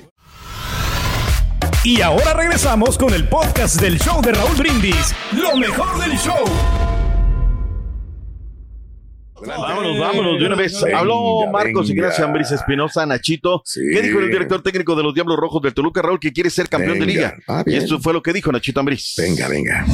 Y 1.84 2.02
ahora 2.02 2.34
regresamos 2.34 2.98
con 2.98 3.14
el 3.14 3.28
podcast 3.28 3.80
del 3.80 3.98
show 3.98 4.20
de 4.20 4.32
Raúl 4.32 4.56
Brindis. 4.56 5.14
Lo 5.32 5.56
mejor 5.56 5.98
del 6.00 6.18
show. 6.18 6.44
Vámonos, 9.46 9.98
vámonos, 9.98 10.40
de 10.40 10.46
una 10.46 10.56
vez. 10.56 10.82
Venga, 10.82 10.98
Habló 10.98 11.46
Marcos 11.52 11.88
venga. 11.88 12.02
Ignacio 12.02 12.24
Ambris 12.24 12.50
Espinosa, 12.52 13.06
Nachito. 13.06 13.62
Sí. 13.64 13.80
¿Qué 13.92 14.02
dijo 14.02 14.18
el 14.20 14.30
director 14.30 14.62
técnico 14.62 14.94
de 14.96 15.02
los 15.02 15.14
Diablos 15.14 15.36
Rojos 15.36 15.62
del 15.62 15.74
Toluca, 15.74 16.02
Raúl, 16.02 16.18
que 16.20 16.32
quiere 16.32 16.50
ser 16.50 16.68
campeón 16.68 16.98
de 16.98 17.06
Venga. 17.06 17.12
liga? 17.12 17.36
Ah, 17.46 17.62
y 17.66 17.74
esto 17.74 17.98
fue 18.00 18.12
lo 18.12 18.22
que 18.22 18.32
dijo 18.32 18.50
Nachito 18.52 18.80
Ambris. 18.80 19.14
Venga, 19.16 19.48
venga. 19.48 19.86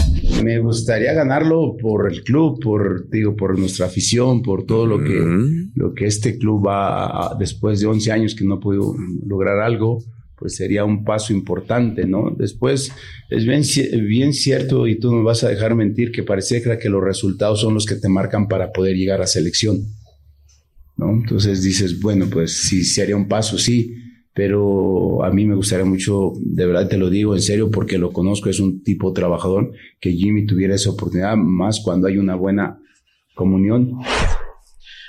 Me 0.43 0.59
gustaría 0.59 1.13
ganarlo 1.13 1.77
por 1.81 2.11
el 2.11 2.23
club, 2.25 2.59
por 2.63 3.09
digo, 3.11 3.37
por 3.37 3.59
nuestra 3.59 3.87
afición, 3.87 4.43
por 4.43 4.65
todo 4.65 4.87
lo 4.87 4.99
que 5.03 5.21
Mm. 5.21 5.73
lo 5.75 5.95
que 5.95 6.07
este 6.07 6.39
club 6.39 6.67
va 6.67 7.07
a- 7.07 7.35
después 7.39 7.81
de 7.81 7.87
11 7.87 8.13
años 8.13 8.35
que 8.35 8.45
no 8.45 8.55
ha 8.55 8.61
podido 8.61 8.95
lograr 9.27 9.59
algo, 9.61 9.99
pues 10.37 10.57
sería 10.57 10.85
un 10.85 11.05
paso 11.05 11.33
importante, 11.33 12.07
¿no? 12.07 12.35
Después 12.37 12.93
es 13.31 13.45
bien, 13.47 13.63
bien 14.07 14.33
cierto 14.33 14.87
y 14.87 14.99
tú 14.99 15.15
no 15.15 15.23
vas 15.23 15.45
a 15.45 15.49
dejar 15.49 15.75
mentir 15.75 16.13
que 16.13 16.23
pareciera 16.23 16.79
que 16.79 16.89
los 16.89 17.03
resultados 17.03 17.61
son 17.61 17.75
los 17.75 17.87
que 17.87 17.97
te 17.97 18.09
marcan 18.09 18.49
para 18.49 18.73
poder 18.73 18.97
llegar 18.97 19.23
a 19.23 19.27
selección, 19.27 19.85
¿no? 20.97 21.11
Entonces 21.11 21.63
dices, 21.63 22.01
bueno, 22.01 22.27
pues 22.31 22.53
sí, 22.53 22.85
se 22.85 23.03
haría 23.03 23.17
un 23.17 23.29
paso, 23.29 23.59
sí, 23.59 23.95
pero 24.35 25.25
a 25.25 25.31
mí 25.31 25.47
me 25.47 25.55
gustaría 25.55 25.85
mucho, 25.85 26.33
de 26.41 26.67
verdad 26.67 26.89
te 26.89 26.99
lo 26.99 27.09
digo 27.09 27.35
en 27.35 27.43
serio 27.43 27.71
porque 27.71 27.99
lo 27.99 28.13
conozco, 28.13 28.51
es 28.51 28.59
un 28.59 28.83
tipo 28.83 29.13
trabajador, 29.13 29.73
que 30.01 30.13
Jimmy 30.13 30.45
tuviera 30.45 30.75
esa 30.75 30.91
oportunidad, 30.91 31.37
más 31.37 31.81
cuando 31.81 32.09
hay 32.09 32.19
una 32.19 32.35
buena 32.35 32.81
comunión. 33.35 33.93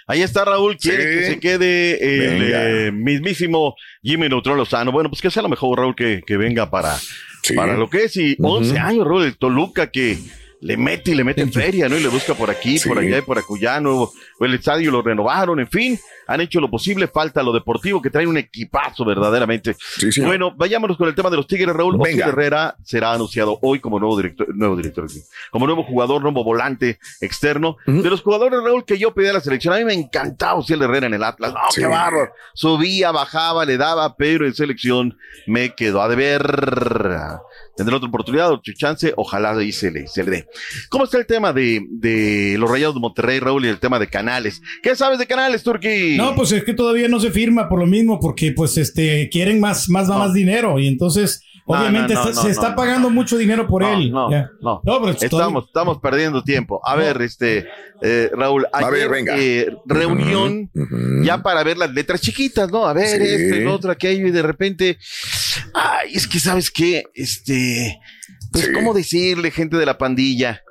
Ahí 0.07 0.21
está 0.21 0.45
Raúl, 0.45 0.77
quiere 0.77 1.03
Sí. 1.03 1.19
que 1.19 1.25
se 1.33 1.39
quede 1.39 1.93
el 2.25 2.51
eh, 2.53 2.91
mismísimo 2.91 3.75
Jimmy 4.03 4.29
Neutrón 4.29 4.57
Lozano. 4.57 4.91
Bueno, 4.91 5.09
pues 5.09 5.21
que 5.21 5.31
sea 5.31 5.41
lo 5.41 5.49
mejor, 5.49 5.79
Raúl, 5.79 5.95
que, 5.95 6.21
que 6.25 6.37
venga 6.37 6.69
para, 6.69 6.95
Sí. 7.41 7.55
para 7.55 7.75
lo 7.75 7.89
que 7.89 8.03
es. 8.03 8.15
Y. 8.17 8.37
11 8.39 8.77
años, 8.77 9.05
Raúl, 9.05 9.23
el 9.23 9.37
Toluca 9.37 9.89
que 9.89 10.17
le 10.65 10.77
mete 10.77 11.11
y 11.11 11.15
le 11.15 11.23
mete 11.23 11.41
en 11.43 11.53
feria, 11.53 11.87
¿no? 11.87 11.95
Y 11.95 11.99
le 12.01 12.07
busca 12.07 12.33
por 12.33 12.49
aquí, 12.49 12.79
Sí. 12.79 12.89
por 12.89 12.97
allá 12.97 13.19
y 13.19 13.21
por 13.21 13.37
acullá, 13.37 13.79
nuevo. 13.79 14.11
El 14.39 14.55
estadio 14.55 14.89
lo 14.89 15.03
renovaron, 15.03 15.59
en 15.59 15.67
fin, 15.67 15.99
han 16.27 16.41
hecho 16.41 16.59
lo 16.59 16.71
posible. 16.71 17.07
Falta 17.07 17.43
lo 17.43 17.53
deportivo, 17.53 18.01
que 18.01 18.09
traen 18.09 18.27
un 18.29 18.37
equipazo 18.37 19.05
verdaderamente. 19.05 19.75
Sí, 19.97 20.11
sí. 20.11 20.21
Bueno, 20.21 20.51
vayámonos 20.55 20.97
con 20.97 21.07
el 21.07 21.13
tema 21.13 21.29
de 21.29 21.37
los 21.37 21.45
Tigres, 21.45 21.75
Raúl. 21.75 21.95
Oscar 21.95 22.11
Venga. 22.11 22.25
Herrera 22.27 22.75
será 22.83 23.13
anunciado 23.13 23.59
hoy 23.61 23.79
como 23.79 23.99
nuevo 23.99 24.17
director, 24.17 24.47
nuevo 24.55 24.75
director, 24.75 25.05
como 25.51 25.67
nuevo 25.67 25.83
jugador, 25.83 26.23
nuevo 26.23 26.43
volante 26.43 26.97
externo. 27.21 27.77
De 27.85 28.09
los 28.09 28.21
jugadores, 28.21 28.59
Raúl, 28.63 28.85
que 28.85 28.97
yo 28.97 29.13
pedí 29.13 29.27
a 29.27 29.33
la 29.33 29.41
selección, 29.41 29.73
a 29.75 29.77
mí 29.77 29.85
me 29.85 29.93
encantaba 29.93 30.55
Ociel 30.55 30.81
Herrera 30.81 31.05
en 31.05 31.13
el 31.13 31.23
Atlas. 31.23 31.53
No, 31.53 31.59
Sí. 31.69 31.81
qué 31.81 31.87
bárbaro. 31.87 32.31
Subía, 32.55 33.11
bajaba, 33.11 33.65
le 33.65 33.77
daba, 33.77 34.15
pero 34.17 34.47
en 34.47 34.55
selección 34.55 35.15
me 35.45 35.75
quedó 35.75 36.01
a 36.01 36.07
deber. 36.09 36.41
Tendrá 37.75 37.97
otra 37.97 38.09
oportunidad, 38.09 38.51
otra 38.51 38.73
chance, 38.73 39.13
ojalá 39.17 39.61
y 39.63 39.71
se 39.71 39.91
le, 39.91 40.07
se 40.07 40.23
le 40.23 40.31
dé. 40.31 40.47
¿Cómo 40.89 41.03
está 41.03 41.17
el 41.17 41.25
tema 41.25 41.53
de, 41.53 41.81
de 41.89 42.55
los 42.57 42.69
Rayados 42.69 42.95
de 42.95 43.01
Monterrey, 43.01 43.39
Raúl, 43.39 43.65
y 43.65 43.69
el 43.69 43.79
tema 43.79 43.99
de 43.99 44.07
Canales? 44.07 44.61
¿Qué 44.81 44.95
sabes 44.95 45.19
de 45.19 45.27
Canales, 45.27 45.63
Turquí? 45.63 46.15
No, 46.17 46.35
pues 46.35 46.51
es 46.51 46.63
que 46.63 46.73
todavía 46.73 47.07
no 47.07 47.19
se 47.19 47.31
firma 47.31 47.67
por 47.67 47.79
lo 47.79 47.85
mismo, 47.85 48.19
porque 48.19 48.51
pues 48.51 48.77
este 48.77 49.29
quieren 49.29 49.59
más, 49.59 49.89
más, 49.89 50.07
más 50.07 50.33
dinero 50.33 50.79
y 50.79 50.87
entonces 50.87 51.41
obviamente 51.65 52.13
no, 52.13 52.23
no, 52.23 52.29
está- 52.29 52.41
no, 52.41 52.45
se 52.47 52.51
está 52.51 52.69
no, 52.69 52.75
pagando 52.75 53.09
mucho 53.09 53.37
dinero 53.37 53.67
por 53.67 53.81
No, 53.81 53.93
él. 53.97 54.11
no, 54.11 54.29
Ya. 54.31 54.49
no. 54.61 54.81
No, 54.83 55.01
pero 55.01 55.15
todavía- 55.15 55.25
Estamos, 55.25 55.65
estamos 55.65 55.97
perdiendo 55.99 56.43
tiempo. 56.43 56.79
A 56.85 56.95
ver, 56.95 57.21
este, 57.21 57.65
eh, 58.01 58.29
Raúl, 58.33 58.65
A 58.71 58.77
ayer, 58.79 58.91
ver, 58.91 59.09
venga. 59.09 59.35
eh, 59.37 59.67
reunión 59.85 60.69
ya 61.23 61.41
para 61.41 61.63
ver 61.63 61.77
las 61.77 61.91
letras 61.91 62.21
chiquitas, 62.21 62.69
¿no? 62.71 62.85
A 62.85 62.93
ver, 62.93 63.07
Sí. 63.07 63.23
este, 63.23 63.57
el 63.61 63.67
otro, 63.67 63.91
aquello, 63.91 64.27
y 64.27 64.31
de 64.31 64.41
repente, 64.41 64.97
ay, 65.73 66.11
es 66.13 66.27
que 66.27 66.39
sabes 66.39 66.69
qué, 66.71 67.03
este, 67.13 67.99
pues, 68.51 68.65
Sí. 68.65 68.71
¿cómo 68.71 68.93
decirle, 68.93 69.51
gente 69.51 69.77
de 69.77 69.85
la 69.85 69.97
pandilla? 69.97 70.61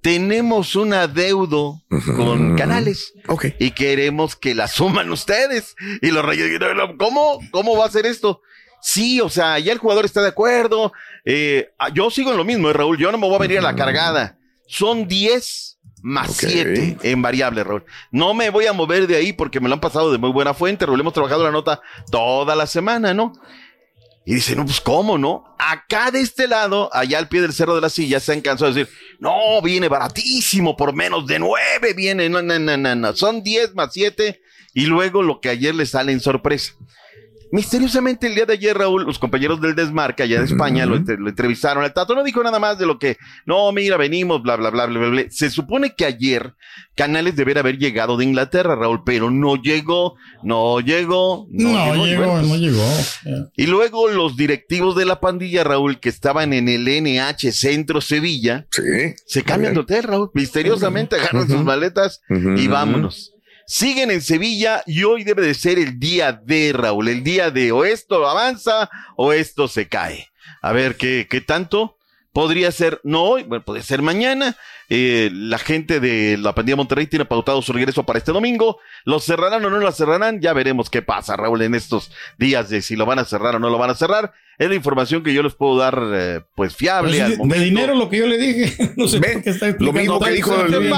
Tenemos 0.00 0.74
un 0.74 0.94
adeudo 0.94 1.80
con 2.16 2.56
canales 2.56 3.12
Ok. 3.28 3.46
y 3.60 3.70
queremos 3.70 4.34
que 4.34 4.52
la 4.52 4.66
suman 4.66 5.08
ustedes. 5.12 5.76
Y 6.00 6.10
los 6.10 6.24
reyes, 6.24 6.58
¿cómo? 6.98 7.38
¿Cómo 7.52 7.76
va 7.76 7.86
a 7.86 7.90
ser 7.90 8.06
esto? 8.06 8.40
Sí, 8.82 9.20
o 9.20 9.30
sea, 9.30 9.58
ya 9.60 9.72
el 9.72 9.78
jugador 9.78 10.04
está 10.04 10.20
de 10.22 10.28
acuerdo. 10.28 10.92
Eh, 11.24 11.72
ah, 11.78 11.88
yo 11.88 12.10
sigo 12.10 12.32
en 12.32 12.36
lo 12.36 12.44
mismo, 12.44 12.68
eh, 12.68 12.72
Raúl. 12.72 12.98
Yo 12.98 13.12
no 13.12 13.18
me 13.18 13.26
voy 13.28 13.36
a 13.36 13.38
venir 13.38 13.58
a 13.60 13.62
la 13.62 13.76
cargada. 13.76 14.38
Son 14.66 15.06
10 15.06 15.78
más 16.02 16.30
Ok. 16.30 16.50
7 16.50 16.98
en 17.02 17.22
variable, 17.22 17.62
Raúl. 17.62 17.84
No 18.10 18.34
me 18.34 18.50
voy 18.50 18.66
a 18.66 18.72
mover 18.72 19.06
de 19.06 19.16
ahí 19.16 19.32
porque 19.32 19.60
me 19.60 19.68
lo 19.68 19.74
han 19.74 19.80
pasado 19.80 20.10
de 20.10 20.18
muy 20.18 20.30
buena 20.30 20.52
fuente. 20.52 20.84
Raúl, 20.84 21.00
hemos 21.00 21.12
trabajado 21.12 21.44
la 21.44 21.52
nota 21.52 21.80
toda 22.10 22.56
la 22.56 22.66
semana, 22.66 23.14
¿no? 23.14 23.32
Y 24.24 24.34
dice, 24.34 24.54
no, 24.56 24.64
pues 24.64 24.80
cómo, 24.80 25.16
¿no? 25.16 25.44
Acá 25.58 26.10
de 26.10 26.20
este 26.20 26.48
lado, 26.48 26.90
allá 26.92 27.18
al 27.18 27.28
pie 27.28 27.40
del 27.40 27.52
cerro 27.52 27.74
de 27.74 27.80
la 27.80 27.88
silla, 27.88 28.20
se 28.20 28.32
han 28.32 28.40
cansado 28.40 28.72
de 28.72 28.80
decir, 28.80 28.94
no, 29.18 29.60
viene 29.62 29.88
baratísimo, 29.88 30.76
por 30.76 30.92
menos 30.92 31.26
de 31.26 31.38
nueve 31.40 31.92
viene, 31.94 32.28
no, 32.28 32.40
no, 32.40 32.58
no, 32.58 32.76
no, 32.76 32.94
no, 32.94 33.16
son 33.16 33.42
diez 33.42 33.74
más 33.74 33.92
siete, 33.92 34.40
y 34.74 34.86
luego 34.86 35.22
lo 35.22 35.40
que 35.40 35.48
ayer 35.48 35.74
le 35.74 35.86
sale 35.86 36.12
en 36.12 36.20
sorpresa. 36.20 36.74
Misteriosamente 37.52 38.26
el 38.26 38.34
día 38.34 38.46
de 38.46 38.54
ayer, 38.54 38.76
Raúl, 38.76 39.04
los 39.04 39.18
compañeros 39.18 39.60
del 39.60 39.74
Desmarca 39.74 40.24
allá 40.24 40.38
de 40.40 40.46
España 40.46 40.86
lo, 40.86 40.96
entre- 40.96 41.18
lo 41.18 41.28
entrevistaron. 41.28 41.84
El 41.84 41.92
Tato 41.92 42.14
no 42.14 42.24
dijo 42.24 42.42
nada 42.42 42.58
más 42.58 42.78
de 42.78 42.86
lo 42.86 42.98
que, 42.98 43.18
no, 43.46 43.70
mira, 43.72 43.96
venimos, 43.98 44.42
bla, 44.42 44.56
bla, 44.56 44.70
bla, 44.70 44.86
bla, 44.86 44.98
bla, 44.98 45.08
bla. 45.10 45.24
Se 45.30 45.50
supone 45.50 45.94
que 45.94 46.06
ayer 46.06 46.54
Canales 46.94 47.36
debería 47.36 47.60
haber 47.60 47.78
llegado 47.78 48.16
de 48.16 48.24
Inglaterra, 48.24 48.74
Raúl, 48.74 49.02
pero 49.04 49.30
no 49.30 49.56
llegó, 49.56 50.14
no 50.42 50.80
llegó, 50.80 51.46
no, 51.50 51.72
No, 51.94 52.06
llegó. 52.06 52.26
bueno, 52.26 52.32
pues, 52.38 52.48
no 52.48 52.56
llegó. 52.56 53.50
Y 53.56 53.66
luego 53.66 54.08
los 54.08 54.36
directivos 54.36 54.96
de 54.96 55.04
la 55.04 55.20
pandilla, 55.20 55.62
Raúl, 55.62 56.00
que 56.00 56.08
estaban 56.08 56.52
en 56.54 56.68
el 56.68 56.86
NH 56.88 57.52
Centro 57.52 58.00
Sevilla, 58.00 58.66
Sí. 58.70 58.82
se 59.26 59.42
cambian 59.42 59.74
de 59.74 59.80
hotel, 59.80 60.02
Raúl. 60.04 60.30
Misteriosamente 60.34 61.16
agarran 61.16 61.46
sus 61.48 61.62
maletas 61.64 62.22
y 62.30 62.66
vámonos. 62.66 63.32
Siguen 63.66 64.10
en 64.10 64.20
Sevilla 64.20 64.82
y 64.86 65.04
hoy 65.04 65.24
debe 65.24 65.46
de 65.46 65.54
ser 65.54 65.78
el 65.78 65.98
día 65.98 66.32
de 66.32 66.72
Raúl, 66.72 67.08
el 67.08 67.22
día 67.22 67.50
de 67.50 67.72
o 67.72 67.84
esto 67.84 68.26
avanza 68.26 68.90
o 69.16 69.32
esto 69.32 69.68
se 69.68 69.88
cae. 69.88 70.28
A 70.60 70.72
ver 70.72 70.96
qué, 70.96 71.26
qué 71.30 71.40
tanto 71.40 71.98
podría 72.32 72.72
ser, 72.72 73.00
no 73.04 73.22
hoy, 73.22 73.42
bueno, 73.44 73.64
ser 73.82 74.02
mañana. 74.02 74.56
Eh, 74.94 75.30
la 75.32 75.56
gente 75.56 76.00
de 76.00 76.36
la 76.36 76.54
pandilla 76.54 76.76
Monterrey 76.76 77.06
tiene 77.06 77.24
pautado 77.24 77.62
su 77.62 77.72
regreso 77.72 78.04
para 78.04 78.18
este 78.18 78.30
domingo. 78.30 78.78
¿Lo 79.06 79.20
cerrarán 79.20 79.64
o 79.64 79.70
no 79.70 79.78
lo 79.78 79.90
cerrarán? 79.90 80.42
Ya 80.42 80.52
veremos 80.52 80.90
qué 80.90 81.00
pasa, 81.00 81.34
Raúl, 81.34 81.62
en 81.62 81.74
estos 81.74 82.12
días 82.36 82.68
de 82.68 82.82
si 82.82 82.94
lo 82.94 83.06
van 83.06 83.18
a 83.18 83.24
cerrar 83.24 83.56
o 83.56 83.58
no 83.58 83.70
lo 83.70 83.78
van 83.78 83.88
a 83.88 83.94
cerrar. 83.94 84.34
Es 84.58 84.68
la 84.68 84.74
información 84.74 85.22
que 85.22 85.32
yo 85.32 85.42
les 85.42 85.54
puedo 85.54 85.78
dar, 85.78 85.98
eh, 86.12 86.40
pues 86.54 86.76
fiable 86.76 87.18
Pues, 87.18 87.40
al 87.40 87.48
de, 87.48 87.64
dinero 87.64 87.94
lo 87.94 88.10
que 88.10 88.18
yo 88.18 88.26
le 88.26 88.36
dije. 88.36 88.92
No 88.96 89.08
sé 89.08 89.18
por 89.18 89.42
qué 89.42 89.50
está 89.50 89.74
Lo 89.78 89.92
mismo 89.94 90.20
que 90.20 90.30
dijo 90.30 90.54
el 90.54 90.92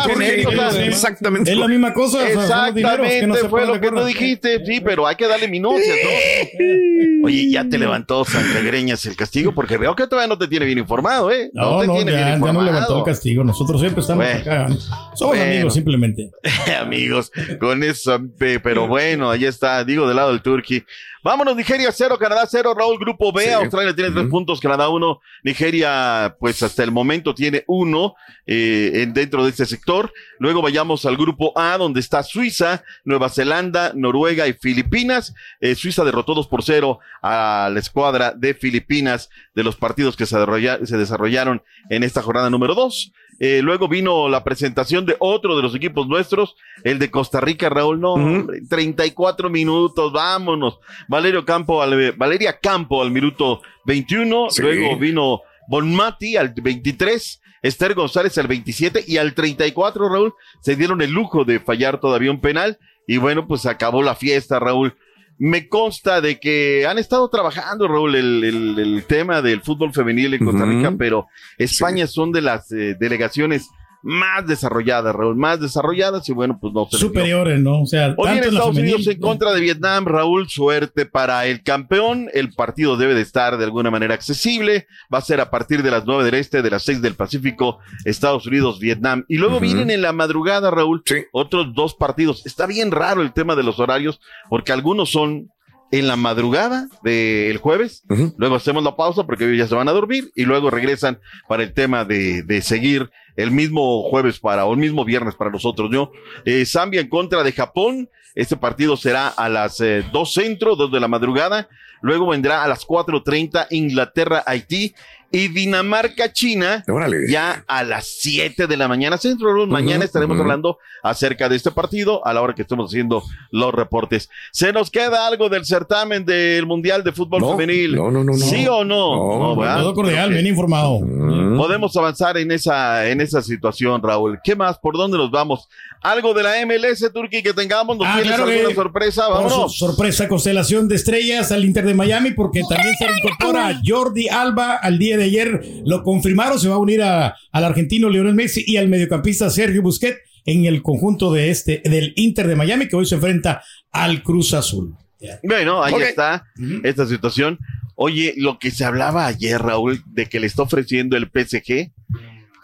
exactamente. 0.89 1.53
Es 1.53 1.57
la 1.57 1.69
misma 1.69 1.95
cosa. 1.95 2.19
o 2.19 2.27
sea, 2.27 2.69
Exactamente, 2.69 3.27
no 3.29 3.37
fue 3.49 3.65
lo 3.65 3.81
que 3.81 3.91
tú 3.91 4.05
dijiste, 4.05 4.65
sí, 4.67 4.81
pero 4.81 5.07
hay 5.07 5.15
que 5.15 5.29
darle 5.29 5.47
minucias, 5.47 5.97
¿no? 6.03 7.27
Oye, 7.27 7.51
ya 7.51 7.67
te 7.67 7.79
levantó 7.79 8.25
Santagreñas 8.25 9.07
el 9.07 9.17
castigo 9.17 9.55
porque 9.55 9.79
veo 9.79 9.95
que 9.95 10.07
todavía 10.07 10.29
no 10.29 10.37
te 10.37 10.49
tiene 10.49 10.67
bien 10.67 10.79
informado, 10.79 11.31
¿eh? 11.31 11.51
No, 11.55 11.81
te 11.81 11.87
no, 11.87 11.95
tiene 11.95 12.11
ya, 12.11 12.17
bien 12.17 12.29
ya 12.29 12.31
no 12.33 12.37
informado. 12.47 12.67
levantó 12.67 12.99
el 12.99 13.05
castigo. 13.05 13.45
Nosotros 13.45 13.83
siempre 13.85 14.01
estamos 14.01 14.25
Bueno. 14.25 14.41
acá. 14.41 14.69
Somos 15.15 15.37
Bueno. 15.37 15.43
amigos, 15.45 15.75
simplemente. 15.75 16.31
Amigos, 16.81 17.31
con 17.61 17.83
eso, 17.83 18.19
pe- 18.39 18.61
pero 18.61 18.87
bueno, 18.89 19.31
ahí 19.31 19.45
está, 19.45 19.85
digo, 19.85 20.07
del 20.07 20.17
lado 20.17 20.31
del 20.31 20.43
Turqui. 20.43 20.85
Vámonos, 21.25 21.57
Nigeria 21.57 21.91
0, 21.91 22.19
Canadá 22.19 22.45
0, 22.47 22.75
Raúl, 22.79 22.99
Grupo 22.99 23.33
B, 23.33 23.43
Sí. 23.45 23.51
Australia 23.51 23.95
tiene 23.95 24.11
tres 24.11 24.25
Ujú. 24.25 24.31
puntos, 24.31 24.61
Canadá 24.61 24.91
1, 24.91 25.21
Nigeria, 25.43 26.37
pues 26.39 26.63
hasta 26.63 26.83
el 26.85 26.91
momento 26.93 27.35
tiene 27.35 27.65
uno 27.67 28.15
eh, 28.47 28.91
en, 29.03 29.15
dentro 29.15 29.43
de 29.43 29.51
este 29.51 29.65
sector. 29.65 30.13
Luego 30.39 30.61
vayamos 30.61 31.07
al 31.07 31.17
Grupo 31.17 31.53
A, 31.59 31.79
donde 31.79 32.01
está 32.01 32.23
Suiza, 32.23 32.85
Nueva 33.05 33.31
Zelanda, 33.31 33.93
Noruega 33.95 34.47
y 34.47 34.53
Filipinas. 34.53 35.35
Eh, 35.61 35.75
Suiza 35.75 36.05
derrotó 36.05 36.35
2 36.35 36.47
por 36.49 36.63
0 36.63 36.99
a 37.23 37.71
la 37.73 37.81
escuadra 37.81 38.33
de 38.37 38.53
Filipinas 38.53 39.31
de 39.55 39.63
los 39.65 39.77
partidos 39.77 40.17
que 40.17 40.27
se, 40.27 40.37
desarrolla- 40.37 40.85
se 40.85 40.99
desarrollaron 40.99 41.63
en 41.89 42.03
esta 42.05 42.21
jornada 42.21 42.51
número 42.51 42.75
2. 42.75 43.13
Eh, 43.41 43.63
luego 43.63 43.89
vino 43.89 44.29
la 44.29 44.45
presentación 44.45 45.07
de 45.07 45.17
otro 45.19 45.57
de 45.57 45.63
los 45.63 45.75
equipos 45.75 46.07
nuestros, 46.07 46.55
el 46.85 47.01
de 47.01 47.11
Costa 47.11 47.41
Rica, 47.41 47.69
Raúl. 47.69 47.99
No, 48.01 48.13
Ujú. 48.13 48.23
hombre, 48.23 48.61
34 48.69 49.51
minutos, 49.51 50.13
vámonos. 50.13 50.79
Valerio 51.15 51.45
Campo, 51.45 51.81
al, 51.81 52.13
Valeria 52.13 52.59
Campo 52.61 53.01
al 53.03 53.11
minuto 53.13 53.63
21. 53.85 54.51
Sí. 54.51 54.63
Luego 54.63 54.99
vino 54.99 55.41
Bonmati 55.69 56.37
al 56.37 56.53
23. 56.53 57.41
Esther 57.63 57.95
González 57.95 58.37
al 58.37 58.47
27 58.49 59.05
y 59.07 59.17
al 59.17 59.33
34, 59.33 60.09
Raúl, 60.09 60.35
se 60.61 60.77
dieron 60.77 61.01
el 61.01 61.13
lujo 61.13 61.45
de 61.45 61.61
fallar 61.61 61.99
todavía 62.01 62.31
un 62.31 62.41
penal 62.41 62.79
y 63.07 63.17
bueno, 63.17 63.47
pues 63.47 63.65
acabó 63.65 64.03
la 64.03 64.15
fiesta, 64.15 64.59
Raúl. 64.59 64.97
Me 65.39 65.69
consta 65.69 66.21
de 66.21 66.39
que 66.39 66.87
han 66.87 66.99
estado 66.99 67.29
trabajando, 67.31 67.89
Raúl, 67.89 68.15
el, 68.17 68.45
el- 68.45 68.79
el 68.79 69.05
tema 69.07 69.41
del 69.41 69.63
fútbol 69.63 69.93
femenil 69.95 70.35
en 70.35 70.45
Costa. 70.45 70.65
Rica, 70.65 70.93
pero 70.99 71.27
España 71.57 72.07
son 72.07 72.33
de 72.33 72.43
las 72.43 72.71
eh, 72.73 72.97
delegaciones 73.01 73.69
más 74.07 74.47
desarrolladas, 74.47 75.15
Raúl, 75.15 75.35
más 75.35 75.61
desarrolladas 75.61 76.29
y 76.29 76.33
bueno, 76.35 76.59
pues 76.61 76.75
no 76.75 76.87
se. 76.91 76.99
Superiores, 76.99 77.59
¿no? 77.61 77.81
O 77.83 77.87
sea, 77.87 78.15
Hoy 78.19 78.29
en 78.29 78.35
tanto 78.35 78.49
en 78.49 78.55
la 78.55 78.61
Estados 78.61 78.77
femenil- 78.77 78.81
Unidos 78.95 79.07
en 79.07 79.21
contra 79.21 79.53
de 79.53 79.61
Vietnam, 79.63 80.05
Raúl, 80.05 80.49
suerte 80.51 81.07
para 81.07 81.47
el 81.47 81.63
campeón. 81.63 82.29
El 82.35 82.53
partido 82.53 82.97
debe 82.99 83.15
de 83.15 83.23
estar 83.23 83.57
de 83.57 83.65
alguna 83.65 83.91
manera 83.91 84.15
accesible. 84.15 84.87
Va 85.13 85.19
a 85.19 85.23
ser 85.23 85.41
a 85.41 85.51
partir 85.51 85.83
de 85.83 85.91
las 85.91 86.05
9 86.05 86.23
del 86.25 86.35
Este, 86.35 86.61
de 86.61 86.71
las 86.71 86.83
6 86.85 87.01
del 87.01 87.15
Pacífico, 87.15 87.79
Estados 88.05 88.47
Unidos, 88.47 88.79
Vietnam. 88.79 89.25
Y 89.29 89.39
luego 89.39 89.59
vienen 89.59 89.91
en 89.91 90.03
la 90.03 90.13
madrugada, 90.13 90.71
Raúl, 90.71 91.03
Sí. 91.07 91.25
otros 91.33 91.75
dos 91.75 91.95
partidos. 91.95 92.45
Está 92.47 92.67
bien 92.67 92.91
raro 92.91 93.23
el 93.23 93.33
tema 93.33 93.57
de 93.57 93.63
los 93.63 93.79
horarios, 93.81 94.21
porque 94.51 94.73
algunos 94.73 95.11
son 95.11 95.51
en 95.99 96.09
la 96.09 96.17
madrugada 96.17 96.89
del 97.05 97.57
jueves, 97.59 98.03
luego 98.37 98.57
hacemos 98.57 98.83
la 98.83 98.97
pausa 98.97 99.25
porque 99.25 99.45
ellos 99.45 99.59
ya 99.59 99.69
se 99.69 99.77
van 99.77 99.89
a 99.89 99.93
dormir 99.93 100.33
y 100.35 100.45
luego 100.45 100.69
regresan 100.69 101.21
para 101.49 101.63
el 101.63 101.73
tema 101.73 102.05
de, 102.05 102.43
de 102.43 102.63
seguir 102.63 103.11
el 103.37 103.53
mismo 103.53 104.03
jueves 104.03 104.41
para 104.41 104.65
o 104.65 104.73
el 104.73 104.81
mismo 104.81 105.05
viernes 105.05 105.37
para 105.37 105.53
nosotros, 105.53 105.91
¿no? 105.91 106.11
Eh, 106.45 106.67
Zambia 106.67 107.01
en 107.01 107.09
contra 107.09 107.45
de 107.45 107.53
Japón, 107.53 108.09
este 108.35 108.57
partido 108.57 108.97
será 108.97 109.29
a 109.29 109.49
las 109.49 109.81
eh, 109.81 110.05
2 110.13 110.33
centro, 110.33 110.75
2 110.75 110.91
de 110.91 110.99
la 110.99 111.07
madrugada, 111.07 111.69
luego 112.03 112.27
vendrá 112.27 112.65
a 112.65 112.69
las 112.69 112.85
4.30 112.85 113.69
Inglaterra, 113.71 114.43
Haití 114.47 114.97
y 115.35 115.49
Dinamarca, 115.49 116.33
China, 116.33 116.85
Órale. 116.89 117.29
ya 117.29 117.65
a 117.67 117.83
las 117.83 118.07
7 118.21 118.67
de 118.67 118.77
la 118.77 118.89
mañana 118.89 119.19
centro. 119.19 119.53
Raúl. 119.55 119.69
Mañana 119.69 119.97
Ujú, 119.99 120.05
estaremos 120.05 120.35
ujú. 120.37 120.43
hablando 120.43 120.79
acerca 121.03 121.49
de 121.49 121.57
este 121.57 121.71
partido 121.71 122.27
a 122.27 122.33
la 122.33 122.41
hora 122.41 122.55
que 122.55 122.63
estemos 122.63 122.91
haciendo 122.91 123.23
los 123.51 123.75
reportes. 123.75 124.31
¿Se 124.53 124.73
nos 124.73 124.91
queda 124.91 125.27
algo 125.27 125.49
del 125.49 125.65
certamen 125.67 126.25
del 126.25 126.67
Mundial 126.67 127.03
de 127.05 127.13
Fútbol 127.13 127.41
No, 127.43 127.51
Femenil? 127.57 127.95
no, 127.97 128.11
no, 128.11 128.25
no, 128.25 128.33
no. 128.33 128.39
¿Sí 128.39 128.67
o 128.69 128.85
no? 128.85 129.39
No, 129.39 129.57
¿verdad? 129.57 129.81
Todo 129.81 129.95
cordial, 129.95 130.31
bien 130.31 130.47
informado. 130.47 131.01
Mm. 131.01 131.57
Podemos 131.57 131.97
avanzar 131.97 132.39
en 132.39 132.51
esa, 132.53 133.07
en 133.09 133.21
esa 133.21 133.43
situación, 133.43 134.03
Raúl. 134.03 134.39
¿Qué 134.43 134.55
más? 134.57 134.79
¿Por 134.79 134.97
dónde 134.97 135.19
nos 135.19 135.31
vamos? 135.31 135.69
¿Algo 136.01 136.35
de 136.35 136.43
la 136.43 136.61
MLS, 136.67 137.11
Turquía, 137.13 137.43
que 137.43 137.55
tengamos? 137.55 137.97
¿Nos 137.97 138.07
Ah, 138.07 138.13
tienes 138.17 138.35
claro 138.35 138.45
alguna 138.51 138.69
que- 138.69 138.75
sorpresa? 138.75 139.29
Vámonos. 139.29 139.77
sorpresa, 139.77 140.29
constelación 140.29 140.87
de 140.87 140.97
estrellas 140.97 141.51
al 141.51 141.65
Inter 141.65 141.87
de 141.87 141.95
Miami, 141.95 142.33
porque 142.33 142.61
también 142.69 142.95
se 142.97 143.07
incorpora 143.07 143.81
Jordi 143.85 144.29
Alba 144.29 144.75
al 144.77 144.99
día 144.99 145.17
de 145.17 145.24
ayer. 145.25 145.61
Lo 145.85 146.03
confirmaron, 146.03 146.59
se 146.59 146.69
va 146.69 146.75
a 146.77 146.79
unir 146.79 147.03
a- 147.03 147.35
al 147.53 147.65
argentino 147.65 148.09
Lionel 148.09 148.35
Messi 148.35 148.63
y 148.67 148.77
al 148.77 148.89
mediocampista 148.89 149.51
Sergio 149.51 149.83
Busquets 149.83 150.19
en 150.47 150.65
el 150.67 150.83
conjunto 150.83 151.33
de 151.33 151.51
este, 151.51 151.81
del 151.85 152.13
Inter 152.17 152.47
de 152.47 152.57
Miami, 152.57 152.87
que 152.89 152.97
hoy 152.97 153.07
se 153.07 153.15
enfrenta 153.15 153.63
al 153.91 154.23
Cruz 154.23 154.53
Azul. 154.55 154.95
Bueno, 155.43 155.83
ahí 155.83 155.93
está 156.11 156.45
esta 156.85 157.07
situación. 157.07 157.59
Oye, 157.97 158.35
lo 158.37 158.59
que 158.59 158.71
se 158.71 158.85
hablaba 158.85 159.27
ayer, 159.27 159.61
Raúl, 159.63 160.03
de 160.07 160.27
que 160.27 160.41
le 160.41 160.47
está 160.49 160.63
ofreciendo 160.63 161.17
el 161.17 161.29
PSG. 161.31 161.93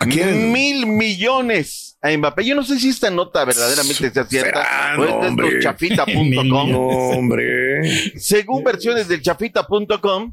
Mil 0.06 0.86
millones 0.86 1.98
a 2.02 2.10
Mbappé. 2.16 2.44
Yo 2.46 2.54
no 2.54 2.62
sé 2.64 2.78
si 2.80 2.88
esta 2.88 3.10
nota 3.10 3.44
verdaderamente 3.44 4.10
sea 4.10 4.24
cierta 4.24 4.64
Será, 4.64 4.96
o 4.98 5.44
es 5.46 5.58
chafita.com. 5.62 6.74
Hombre. 6.74 8.10
Según 8.18 8.64
versiones 8.64 9.08
del 9.08 9.20
chafita.com, 9.22 10.32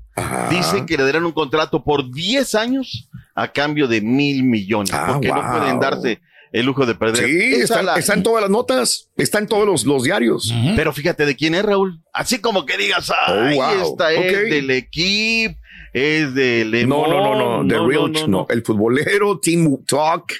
dicen 0.49 0.85
que 0.85 0.97
le 0.97 1.03
darán 1.03 1.25
un 1.25 1.31
contrato 1.33 1.83
por 1.83 2.09
10 2.11 2.55
años 2.55 3.09
a 3.35 3.51
cambio 3.51 3.87
de 3.87 4.01
mil 4.01 4.43
millones, 4.43 4.91
Ah, 4.93 5.07
porque 5.13 5.27
no 5.27 5.41
pueden 5.51 5.79
darse 5.79 6.21
el 6.53 6.65
lujo 6.65 6.85
de 6.85 6.95
perder. 6.95 7.25
Sí, 7.25 7.61
están, 7.61 7.85
la- 7.85 7.95
están 7.97 8.23
todas 8.23 8.41
las 8.41 8.49
notas, 8.49 9.09
están 9.17 9.47
todos 9.47 9.65
los, 9.67 9.85
los 9.85 10.03
diarios. 10.03 10.53
Pero 10.77 10.93
fíjate 10.93 11.25
de 11.25 11.35
quién 11.35 11.53
es 11.53 11.63
Raúl. 11.63 12.01
Así 12.13 12.39
como 12.39 12.65
que 12.65 12.77
digas, 12.77 13.11
ay, 13.27 13.57
Oh, 13.59 13.63
wow. 13.63 13.91
esta 13.91 14.13
es 14.13 14.49
del 14.49 14.71
equipo, 14.71 15.59
es 15.97 16.33
del 16.33 16.87
No, 16.87 17.07
no, 17.07 17.35
no, 17.35 17.63
no, 17.63 17.67
The 17.67 17.79
Real, 17.85 18.11
no, 18.29 18.45
el 18.49 18.63
futbolero, 18.63 19.39
Team 19.39 19.83
Talk, 19.85 20.31
ese- 20.31 20.37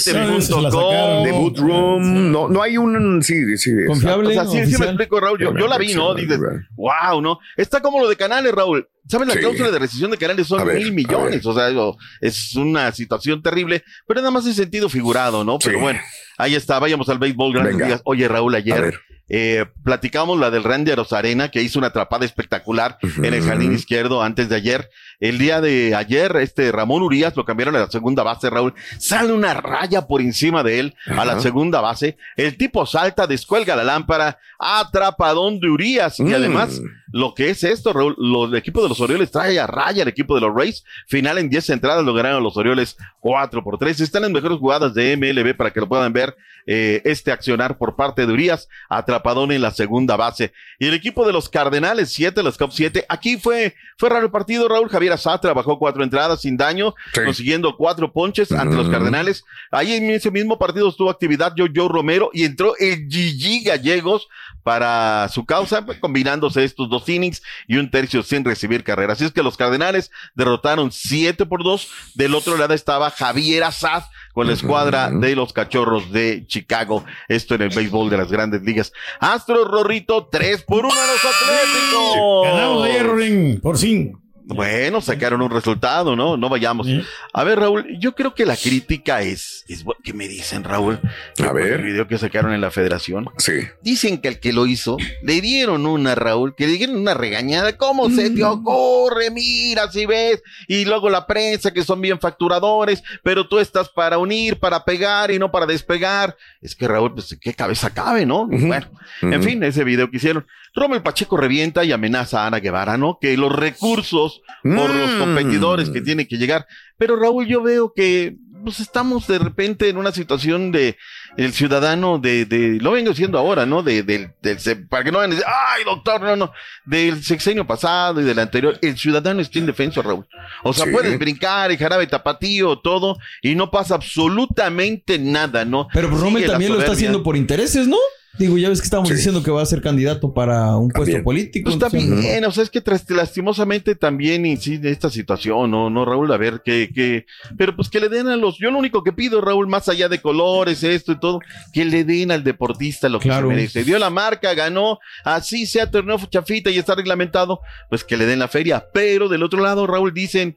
Se 0.00 0.12
la 0.12 0.26
Chiquihuite.com. 0.36 0.40
sacaron. 0.42 1.24
The 1.24 1.32
Boot 1.32 1.58
Room, 1.58 2.30
no, 2.32 2.48
no 2.48 2.62
hay 2.62 2.76
un, 2.76 3.22
sí, 3.22 3.56
sí. 3.56 3.70
O 3.84 3.86
Confiable. 3.92 4.34
sea, 4.34 4.44
sí, 4.46 4.66
sí 4.66 4.76
me 4.78 4.86
explico, 4.86 5.18
Raúl. 5.18 5.38
Yo, 5.38 5.56
yo 5.56 5.66
la 5.66 5.78
vi, 5.78 5.94
¿no? 5.94 6.14
Dices, 6.14 6.38
wow, 6.76 7.20
¿no? 7.22 7.38
Está 7.56 7.80
como 7.80 8.00
lo 8.00 8.08
de 8.08 8.16
canales, 8.16 8.52
Raúl. 8.52 8.86
¿Sabes? 9.08 9.26
La 9.28 9.34
Sí. 9.34 9.40
cláusula 9.40 9.70
de 9.70 9.78
rescisión 9.78 10.10
de 10.10 10.18
canales 10.18 10.46
son 10.46 10.64
ver, 10.66 10.76
mil 10.76 10.92
millones. 10.92 11.44
O 11.46 11.54
sea, 11.54 11.68
digo, 11.68 11.96
es 12.20 12.54
una 12.54 12.92
situación 12.92 13.42
terrible, 13.42 13.82
pero 14.06 14.20
nada 14.20 14.30
más 14.30 14.46
en 14.46 14.54
sentido 14.54 14.88
figurado, 14.88 15.42
¿no? 15.42 15.58
Pero 15.58 15.78
Sí. 15.78 15.82
bueno, 15.82 16.00
ahí 16.38 16.54
está. 16.54 16.78
Vayamos 16.78 17.08
al 17.08 17.18
béisbol, 17.18 17.52
grandes 17.52 17.74
Venga. 17.74 17.86
ligas. 17.86 18.02
Oye, 18.04 18.28
Raúl, 18.28 18.54
A 18.54 18.58
ayer 18.58 18.80
ver. 18.82 19.00
Eh, 19.30 19.64
platicamos 19.84 20.38
la 20.38 20.50
del 20.50 20.64
Randy 20.64 20.90
Arozarena, 20.90 21.50
que 21.50 21.62
hizo 21.62 21.78
una 21.78 21.88
atrapada 21.88 22.24
espectacular 22.24 22.98
en 23.02 23.32
el 23.32 23.42
jardín 23.42 23.72
izquierdo 23.74 24.22
antes 24.22 24.48
de 24.48 24.56
ayer. 24.56 24.90
El 25.20 25.38
día 25.38 25.60
de 25.60 25.94
ayer, 25.94 26.34
este 26.36 26.72
Ramón 26.72 27.02
Urias 27.02 27.36
lo 27.36 27.44
cambiaron 27.44 27.76
a 27.76 27.80
la 27.80 27.90
segunda 27.90 28.22
base, 28.22 28.50
Raúl. 28.50 28.74
Sale 28.98 29.32
una 29.32 29.54
raya 29.54 30.06
por 30.06 30.20
encima 30.20 30.62
de 30.62 30.80
él 30.80 30.94
a 31.06 31.24
la 31.24 31.40
segunda 31.40 31.80
base. 31.80 32.16
El 32.36 32.56
tipo 32.56 32.84
salta, 32.86 33.26
descuelga 33.26 33.76
la 33.76 33.84
lámpara, 33.84 34.38
atrapadón 34.58 35.60
de 35.60 35.68
Urias. 35.68 36.18
Y 36.20 36.24
Mm. 36.24 36.34
además, 36.34 36.80
lo 37.12 37.34
que 37.34 37.50
es 37.50 37.64
esto, 37.64 37.92
Raúl, 37.92 38.14
los, 38.18 38.50
el 38.50 38.56
equipo 38.56 38.82
de 38.82 38.88
los 38.88 39.00
Orioles 39.00 39.30
trae 39.30 39.58
a 39.58 39.66
raya 39.66 40.02
al 40.02 40.08
equipo 40.08 40.34
de 40.34 40.40
los 40.42 40.54
Rays. 40.54 40.84
Final 41.06 41.38
en 41.38 41.50
10 41.50 41.70
entradas 41.70 42.04
lo 42.04 42.14
ganaron 42.14 42.42
los 42.42 42.56
Orioles 42.56 42.96
4 43.20 43.62
por 43.64 43.78
3. 43.78 44.00
Están 44.00 44.24
en 44.24 44.32
mejores 44.32 44.58
jugadas 44.58 44.94
de 44.94 45.16
MLB 45.16 45.56
para 45.56 45.72
que 45.72 45.80
lo 45.80 45.88
puedan 45.88 46.12
ver 46.12 46.36
eh, 46.66 47.00
este 47.04 47.32
accionar 47.32 47.78
por 47.78 47.96
parte 47.96 48.26
de 48.26 48.32
Urias, 48.32 48.68
atrapadón 48.88 49.50
en 49.50 49.62
la 49.62 49.70
segunda 49.72 50.16
base. 50.16 50.52
Y 50.78 50.86
el 50.86 50.94
equipo 50.94 51.26
de 51.26 51.32
los 51.32 51.48
Cardenales 51.48 52.10
7, 52.12 52.42
los 52.42 52.56
Cubs 52.58 52.74
7. 52.74 53.06
Aquí 53.08 53.38
fue, 53.38 53.74
fue 53.96 54.08
raro 54.10 54.26
el 54.26 54.30
partido, 54.30 54.68
Raúl. 54.68 54.88
Javier 54.88 55.12
Azá 55.14 55.38
trabajó 55.40 55.78
cuatro 55.78 56.04
entradas 56.04 56.42
sin 56.42 56.56
daño, 56.56 56.94
Sí. 57.14 57.22
consiguiendo 57.24 57.76
cuatro 57.76 58.12
ponches 58.12 58.52
ante 58.52 58.76
los 58.76 58.84
Ujú. 58.86 58.92
Cardenales. 58.92 59.44
Ahí 59.72 59.94
en 59.94 60.10
ese 60.10 60.30
mismo 60.30 60.58
partido 60.58 60.88
estuvo 60.88 61.10
actividad 61.10 61.54
Joe 61.56 61.88
Romero 61.88 62.30
y 62.32 62.44
entró 62.44 62.74
el 62.78 63.08
Gigi 63.08 63.64
Gallegos 63.64 64.28
para 64.62 65.28
su 65.30 65.46
causa, 65.46 65.84
combinándose 66.00 66.62
estos 66.64 66.88
dos 66.90 66.99
innings 67.08 67.42
y 67.66 67.76
un 67.76 67.90
tercio 67.90 68.22
sin 68.22 68.44
recibir 68.44 68.84
carrera. 68.84 69.12
Así 69.12 69.24
es 69.24 69.32
que 69.32 69.42
los 69.42 69.56
Cardenales 69.56 70.10
derrotaron 70.34 70.92
7 70.92 71.46
por 71.46 71.62
2. 71.62 71.88
Del 72.14 72.34
otro 72.34 72.56
lado 72.56 72.74
estaba 72.74 73.10
Javier 73.10 73.64
Azad 73.64 74.04
con 74.32 74.46
la 74.46 74.52
escuadra 74.52 75.10
de 75.10 75.34
los 75.34 75.52
Cachorros 75.52 76.12
de 76.12 76.44
Chicago. 76.46 77.04
Esto 77.28 77.54
en 77.54 77.62
el 77.62 77.70
béisbol 77.70 78.10
de 78.10 78.16
las 78.16 78.30
grandes 78.30 78.62
ligas. 78.62 78.92
Astro 79.18 79.64
Rorrito, 79.64 80.28
3 80.30 80.62
por 80.62 80.84
1 80.84 80.88
a 80.88 81.06
los 81.06 81.24
Atléticos. 81.24 82.44
Ganamos 82.44 82.84
ayer, 82.86 83.06
Rorín, 83.06 83.60
por 83.60 83.78
fin. 83.78 84.29
Bueno, 84.54 85.00
sacaron 85.00 85.42
un 85.42 85.50
resultado, 85.50 86.16
¿no? 86.16 86.36
No 86.36 86.48
vayamos. 86.48 86.86
Sí. 86.86 87.02
A 87.32 87.44
ver, 87.44 87.60
Raúl, 87.60 87.86
yo 87.98 88.14
creo 88.14 88.34
que 88.34 88.44
la 88.44 88.56
crítica 88.56 89.22
es, 89.22 89.64
es 89.68 89.84
¿qué 90.02 90.12
me 90.12 90.28
dicen, 90.28 90.64
Raúl? 90.64 91.00
A 91.38 91.52
ver. 91.52 91.74
El 91.74 91.82
video 91.82 92.08
que 92.08 92.18
sacaron 92.18 92.52
en 92.52 92.60
la 92.60 92.70
federación. 92.70 93.28
Sí. 93.38 93.52
Dicen 93.82 94.18
que 94.20 94.28
el 94.28 94.40
que 94.40 94.52
lo 94.52 94.66
hizo, 94.66 94.96
le 95.22 95.40
dieron 95.40 95.86
una, 95.86 96.14
Raúl, 96.14 96.54
que 96.54 96.66
le 96.66 96.74
dieron 96.74 96.96
una 96.96 97.14
regañada. 97.14 97.76
¿Cómo 97.76 98.10
se 98.10 98.30
te 98.30 98.44
ocurre? 98.44 99.30
Mira, 99.30 99.90
si 99.90 100.06
ves. 100.06 100.42
Y 100.66 100.84
luego 100.84 101.10
la 101.10 101.26
prensa, 101.26 101.72
que 101.72 101.84
son 101.84 102.00
bien 102.00 102.18
facturadores, 102.18 103.02
pero 103.22 103.48
tú 103.48 103.58
estás 103.58 103.88
para 103.88 104.18
unir, 104.18 104.58
para 104.58 104.84
pegar 104.84 105.30
y 105.30 105.38
no 105.38 105.50
para 105.50 105.66
despegar. 105.66 106.36
Es 106.60 106.74
que, 106.74 106.88
Raúl, 106.88 107.14
pues, 107.14 107.36
¿qué 107.40 107.54
cabeza 107.54 107.90
cabe, 107.90 108.26
no? 108.26 108.46
Bueno, 108.46 108.90
en 109.22 109.42
fin, 109.42 109.62
ese 109.62 109.84
video 109.84 110.10
que 110.10 110.16
hicieron. 110.16 110.46
Rommel 110.74 111.02
Pacheco 111.02 111.36
revienta 111.36 111.84
y 111.84 111.92
amenaza 111.92 112.44
a 112.44 112.46
Ana 112.46 112.60
Guevara, 112.60 112.96
¿no? 112.96 113.18
Que 113.20 113.36
los 113.36 113.52
recursos 113.52 114.39
por 114.62 114.94
los 114.94 115.10
Mm. 115.12 115.18
competidores 115.20 115.90
que 115.90 116.00
tienen 116.00 116.26
que 116.26 116.36
llegar. 116.36 116.66
Pero 116.98 117.16
Raúl, 117.16 117.46
yo 117.46 117.62
veo 117.62 117.92
que 117.94 118.36
pues 118.62 118.78
estamos 118.80 119.26
de 119.26 119.38
repente 119.38 119.88
en 119.88 119.96
una 119.96 120.12
situación 120.12 120.70
de 120.70 120.98
el 121.38 121.54
ciudadano 121.54 122.18
de, 122.18 122.44
de 122.44 122.78
lo 122.78 122.90
vengo 122.92 123.08
diciendo 123.08 123.38
ahora, 123.38 123.64
¿no? 123.64 123.82
De, 123.82 124.02
del, 124.02 124.32
del 124.42 124.58
para 124.86 125.02
que 125.02 125.10
no 125.10 125.16
vayan 125.16 125.32
a 125.32 125.34
decir, 125.36 125.48
ay, 125.48 125.84
doctor, 125.84 126.20
no, 126.20 126.36
no, 126.36 126.52
del 126.84 127.24
sexenio 127.24 127.66
pasado 127.66 128.20
y 128.20 128.24
del 128.24 128.38
anterior, 128.38 128.78
el 128.82 128.98
ciudadano 128.98 129.40
está 129.40 129.58
indefenso, 129.58 130.02
Raúl. 130.02 130.26
O 130.62 130.74
sea, 130.74 130.84
Sí. 130.84 130.90
puedes 130.92 131.18
brincar, 131.18 131.70
el 131.70 131.78
jarabe 131.78 132.06
tapatío, 132.06 132.78
todo, 132.80 133.16
y 133.40 133.54
no 133.54 133.70
pasa 133.70 133.94
absolutamente 133.94 135.18
nada, 135.18 135.64
¿no? 135.64 135.88
Pero 135.94 136.10
pues, 136.10 136.20
Rommel 136.20 136.46
también 136.46 136.72
lo 136.72 136.80
está 136.80 136.92
haciendo 136.92 137.22
por 137.22 137.38
intereses, 137.38 137.86
¿no? 137.88 137.96
Digo, 138.38 138.56
ya 138.58 138.68
ves 138.68 138.80
que 138.80 138.84
estábamos 138.84 139.08
Sí. 139.08 139.16
diciendo 139.16 139.42
que 139.42 139.50
va 139.50 139.60
a 139.60 139.66
ser 139.66 139.82
candidato 139.82 140.32
para 140.32 140.76
un 140.76 140.88
puesto 140.88 141.06
También. 141.06 141.24
político. 141.24 141.64
Pues 141.64 141.74
está 141.74 141.88
bien, 141.88 142.44
o 142.44 142.52
sea, 142.52 142.62
es 142.62 142.70
que 142.70 142.80
lastimosamente 143.14 143.94
también 143.96 144.46
incide 144.46 144.90
esta 144.90 145.10
situación, 145.10 145.70
¿no? 145.70 145.90
No, 145.90 146.04
Raúl, 146.04 146.32
a 146.32 146.36
ver, 146.36 146.62
que, 146.64 146.90
que, 146.94 147.26
pero 147.58 147.74
pues 147.74 147.88
que 147.88 147.98
le 148.00 148.08
den 148.08 148.28
a 148.28 148.36
los, 148.36 148.56
yo 148.58 148.70
lo 148.70 148.78
único 148.78 149.02
que 149.02 149.12
pido, 149.12 149.40
Raúl, 149.40 149.66
más 149.66 149.88
allá 149.88 150.08
de 150.08 150.20
colores, 150.20 150.82
esto 150.84 151.12
y 151.12 151.18
todo, 151.20 151.40
que 151.72 151.84
le 151.84 152.04
den 152.04 152.30
al 152.30 152.44
deportista 152.44 153.08
lo 153.08 153.18
que 153.18 153.28
Claro. 153.28 153.48
se 153.48 153.54
merece. 153.54 153.84
Dio 153.84 153.98
la 153.98 154.10
marca, 154.10 154.54
ganó, 154.54 154.98
así 155.24 155.66
sea 155.66 155.90
torneo 155.90 156.18
chafita 156.30 156.70
y 156.70 156.78
está 156.78 156.94
reglamentado, 156.94 157.60
pues 157.88 158.04
que 158.04 158.16
le 158.16 158.26
den 158.26 158.38
la 158.38 158.48
feria. 158.48 158.86
Pero 158.92 159.28
del 159.28 159.42
otro 159.42 159.60
lado, 159.60 159.86
Raúl, 159.86 160.14
dicen, 160.14 160.56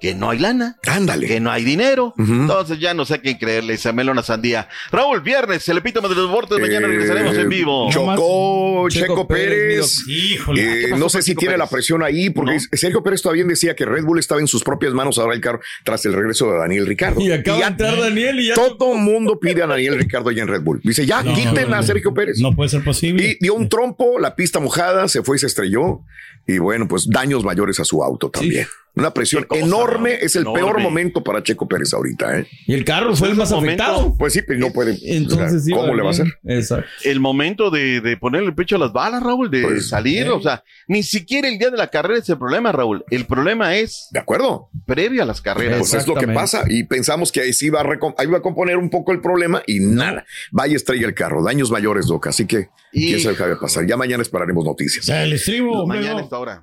que 0.00 0.14
no 0.14 0.30
hay 0.30 0.38
lana. 0.38 0.78
Ándale. 0.86 1.26
Que 1.26 1.40
no 1.40 1.50
hay 1.50 1.62
dinero. 1.64 2.14
Entonces 2.18 2.78
ya 2.78 2.94
no 2.94 3.04
sé 3.04 3.14
a 3.14 3.18
quién 3.20 3.36
creerle, 3.38 3.76
se 3.76 3.92
melona 3.92 4.22
sandía. 4.22 4.68
Raúl, 4.90 5.20
viernes, 5.20 5.68
el 5.68 5.78
epítome 5.78 6.08
de 6.08 6.14
los 6.14 6.28
deportes. 6.28 6.58
Mañana 6.58 6.86
regresaremos 6.86 7.36
Eh, 7.36 7.40
en 7.42 7.48
vivo. 7.48 7.88
Chocó 7.90 8.88
Checo 8.88 9.06
Checo 9.06 9.28
Pérez, 9.28 9.48
Pérez. 9.50 10.08
Híjole. 10.08 10.62
Eh, 10.62 10.80
¿Qué 10.80 10.88
pasó 10.92 11.00
no 11.02 11.08
sé 11.10 11.22
si 11.22 11.30
Checo 11.32 11.40
tiene 11.40 11.56
la 11.58 11.66
presión 11.68 12.02
ahí, 12.02 12.30
porque 12.30 12.54
No. 12.54 12.60
Sergio 12.72 13.02
Pérez 13.02 13.22
todavía 13.22 13.44
decía 13.44 13.74
que 13.76 13.84
Red 13.84 14.04
Bull 14.04 14.18
estaba 14.18 14.40
en 14.40 14.46
sus 14.46 14.64
propias 14.64 14.92
manos 14.94 15.18
ahora 15.18 15.34
el 15.34 15.40
carro 15.40 15.60
tras 15.84 16.04
el 16.06 16.14
regreso 16.14 16.50
de 16.50 16.58
Daniel 16.58 16.86
Ricardo. 16.86 17.20
Y 17.20 17.30
acaba 17.32 17.58
ya 17.58 17.66
de 17.66 17.70
entrar 17.72 18.00
Daniel 18.00 18.40
y 18.40 18.48
ya. 18.48 18.54
todo 18.54 18.94
mundo 18.94 19.38
pide 19.38 19.62
a 19.62 19.66
Daniel 19.66 19.98
Ricardo 19.98 20.30
allá 20.30 20.42
en 20.42 20.48
Red 20.48 20.62
Bull. 20.62 20.80
Dice, 20.82 21.04
ya 21.04 21.22
No, 21.22 21.34
quiten 21.34 21.68
no, 21.68 21.76
a 21.76 21.80
no. 21.80 21.82
Sergio 21.82 22.14
Pérez. 22.14 22.38
No 22.40 22.54
puede 22.56 22.70
ser 22.70 22.82
posible. 22.82 23.22
Y 23.22 23.38
dio 23.40 23.54
un 23.54 23.68
trompo, 23.68 24.18
la 24.18 24.34
pista 24.34 24.60
mojada, 24.60 25.08
se 25.08 25.22
fue 25.22 25.36
y 25.36 25.40
se 25.40 25.46
estrelló. 25.46 26.00
Y 26.46 26.58
bueno, 26.58 26.88
pues 26.88 27.06
daños 27.08 27.44
mayores 27.44 27.78
a 27.80 27.84
su 27.84 28.02
auto 28.02 28.30
también. 28.30 28.66
Una 29.00 29.12
presión 29.12 29.42
Qué 29.42 29.48
cosa, 29.48 29.62
enorme. 29.64 30.10
¿no? 30.10 30.26
Es 30.26 30.36
el 30.36 30.42
Enorme. 30.42 30.60
peor 30.60 30.80
momento 30.80 31.22
para 31.24 31.42
Checo 31.42 31.66
Pérez 31.68 31.92
ahorita. 31.92 32.38
¿eh? 32.38 32.46
Y 32.66 32.74
el 32.74 32.84
carro 32.84 33.14
fue 33.16 33.28
el 33.30 33.34
más 33.36 33.50
momento- 33.50 33.82
afectado. 33.82 34.14
Pues 34.18 34.32
sí, 34.32 34.40
pero 34.46 34.58
no 34.60 34.70
puede. 34.72 34.96
Entonces, 35.02 35.54
o 35.54 35.58
sea, 35.60 35.70
iba 35.74 35.80
¿Cómo 35.80 35.94
le 35.94 36.02
va 36.02 36.08
a 36.08 36.12
hacer? 36.12 36.26
Exacto. 36.44 36.86
El 37.04 37.20
momento 37.20 37.70
de, 37.70 38.00
de 38.00 38.16
ponerle 38.16 38.48
el 38.48 38.54
pecho 38.54 38.76
a 38.76 38.78
las 38.78 38.92
balas, 38.92 39.22
Raúl, 39.22 39.50
de 39.50 39.62
Pues, 39.62 39.88
salir. 39.88 40.26
eh. 40.26 40.30
O 40.30 40.40
sea, 40.40 40.62
ni 40.88 41.02
siquiera 41.02 41.48
el 41.48 41.58
día 41.58 41.70
de 41.70 41.76
la 41.76 41.88
carrera 41.88 42.18
es 42.20 42.28
el 42.28 42.38
problema, 42.38 42.72
Raúl. 42.72 43.04
El 43.10 43.24
problema 43.26 43.76
es 43.76 44.08
¿De 44.12 44.20
acuerdo? 44.20 44.68
previo 44.86 45.22
a 45.22 45.26
las 45.26 45.40
carreras. 45.40 45.78
Pues 45.78 45.94
es 45.94 46.06
lo 46.06 46.14
que 46.14 46.28
pasa. 46.28 46.64
Y 46.68 46.84
pensamos 46.84 47.32
que 47.32 47.40
ahí 47.40 47.52
sí 47.52 47.66
iba 47.66 47.80
a, 47.80 47.84
recom- 47.84 48.14
ahí 48.18 48.26
iba 48.26 48.38
a 48.38 48.42
componer 48.42 48.76
un 48.76 48.90
poco 48.90 49.12
el 49.12 49.20
problema 49.20 49.62
y 49.66 49.80
nada. 49.80 50.24
Vaya 50.52 50.76
estrella 50.76 51.06
el 51.06 51.14
carro. 51.14 51.42
Daños 51.42 51.70
mayores, 51.70 52.06
Doc. 52.06 52.26
Así 52.26 52.46
que, 52.46 52.68
Y- 52.92 53.08
quién 53.08 53.20
sabe 53.20 53.36
qué 53.36 53.42
va 53.44 53.54
a 53.54 53.58
pasar. 53.60 53.86
Ya 53.86 53.96
mañana 53.96 54.22
esperaremos 54.22 54.64
noticias. 54.64 55.04
O 55.04 55.06
sea, 55.06 55.24
el 55.24 55.32
estribo. 55.32 55.86
Mañana 55.86 56.20
esta 56.20 56.38
hora. 56.38 56.62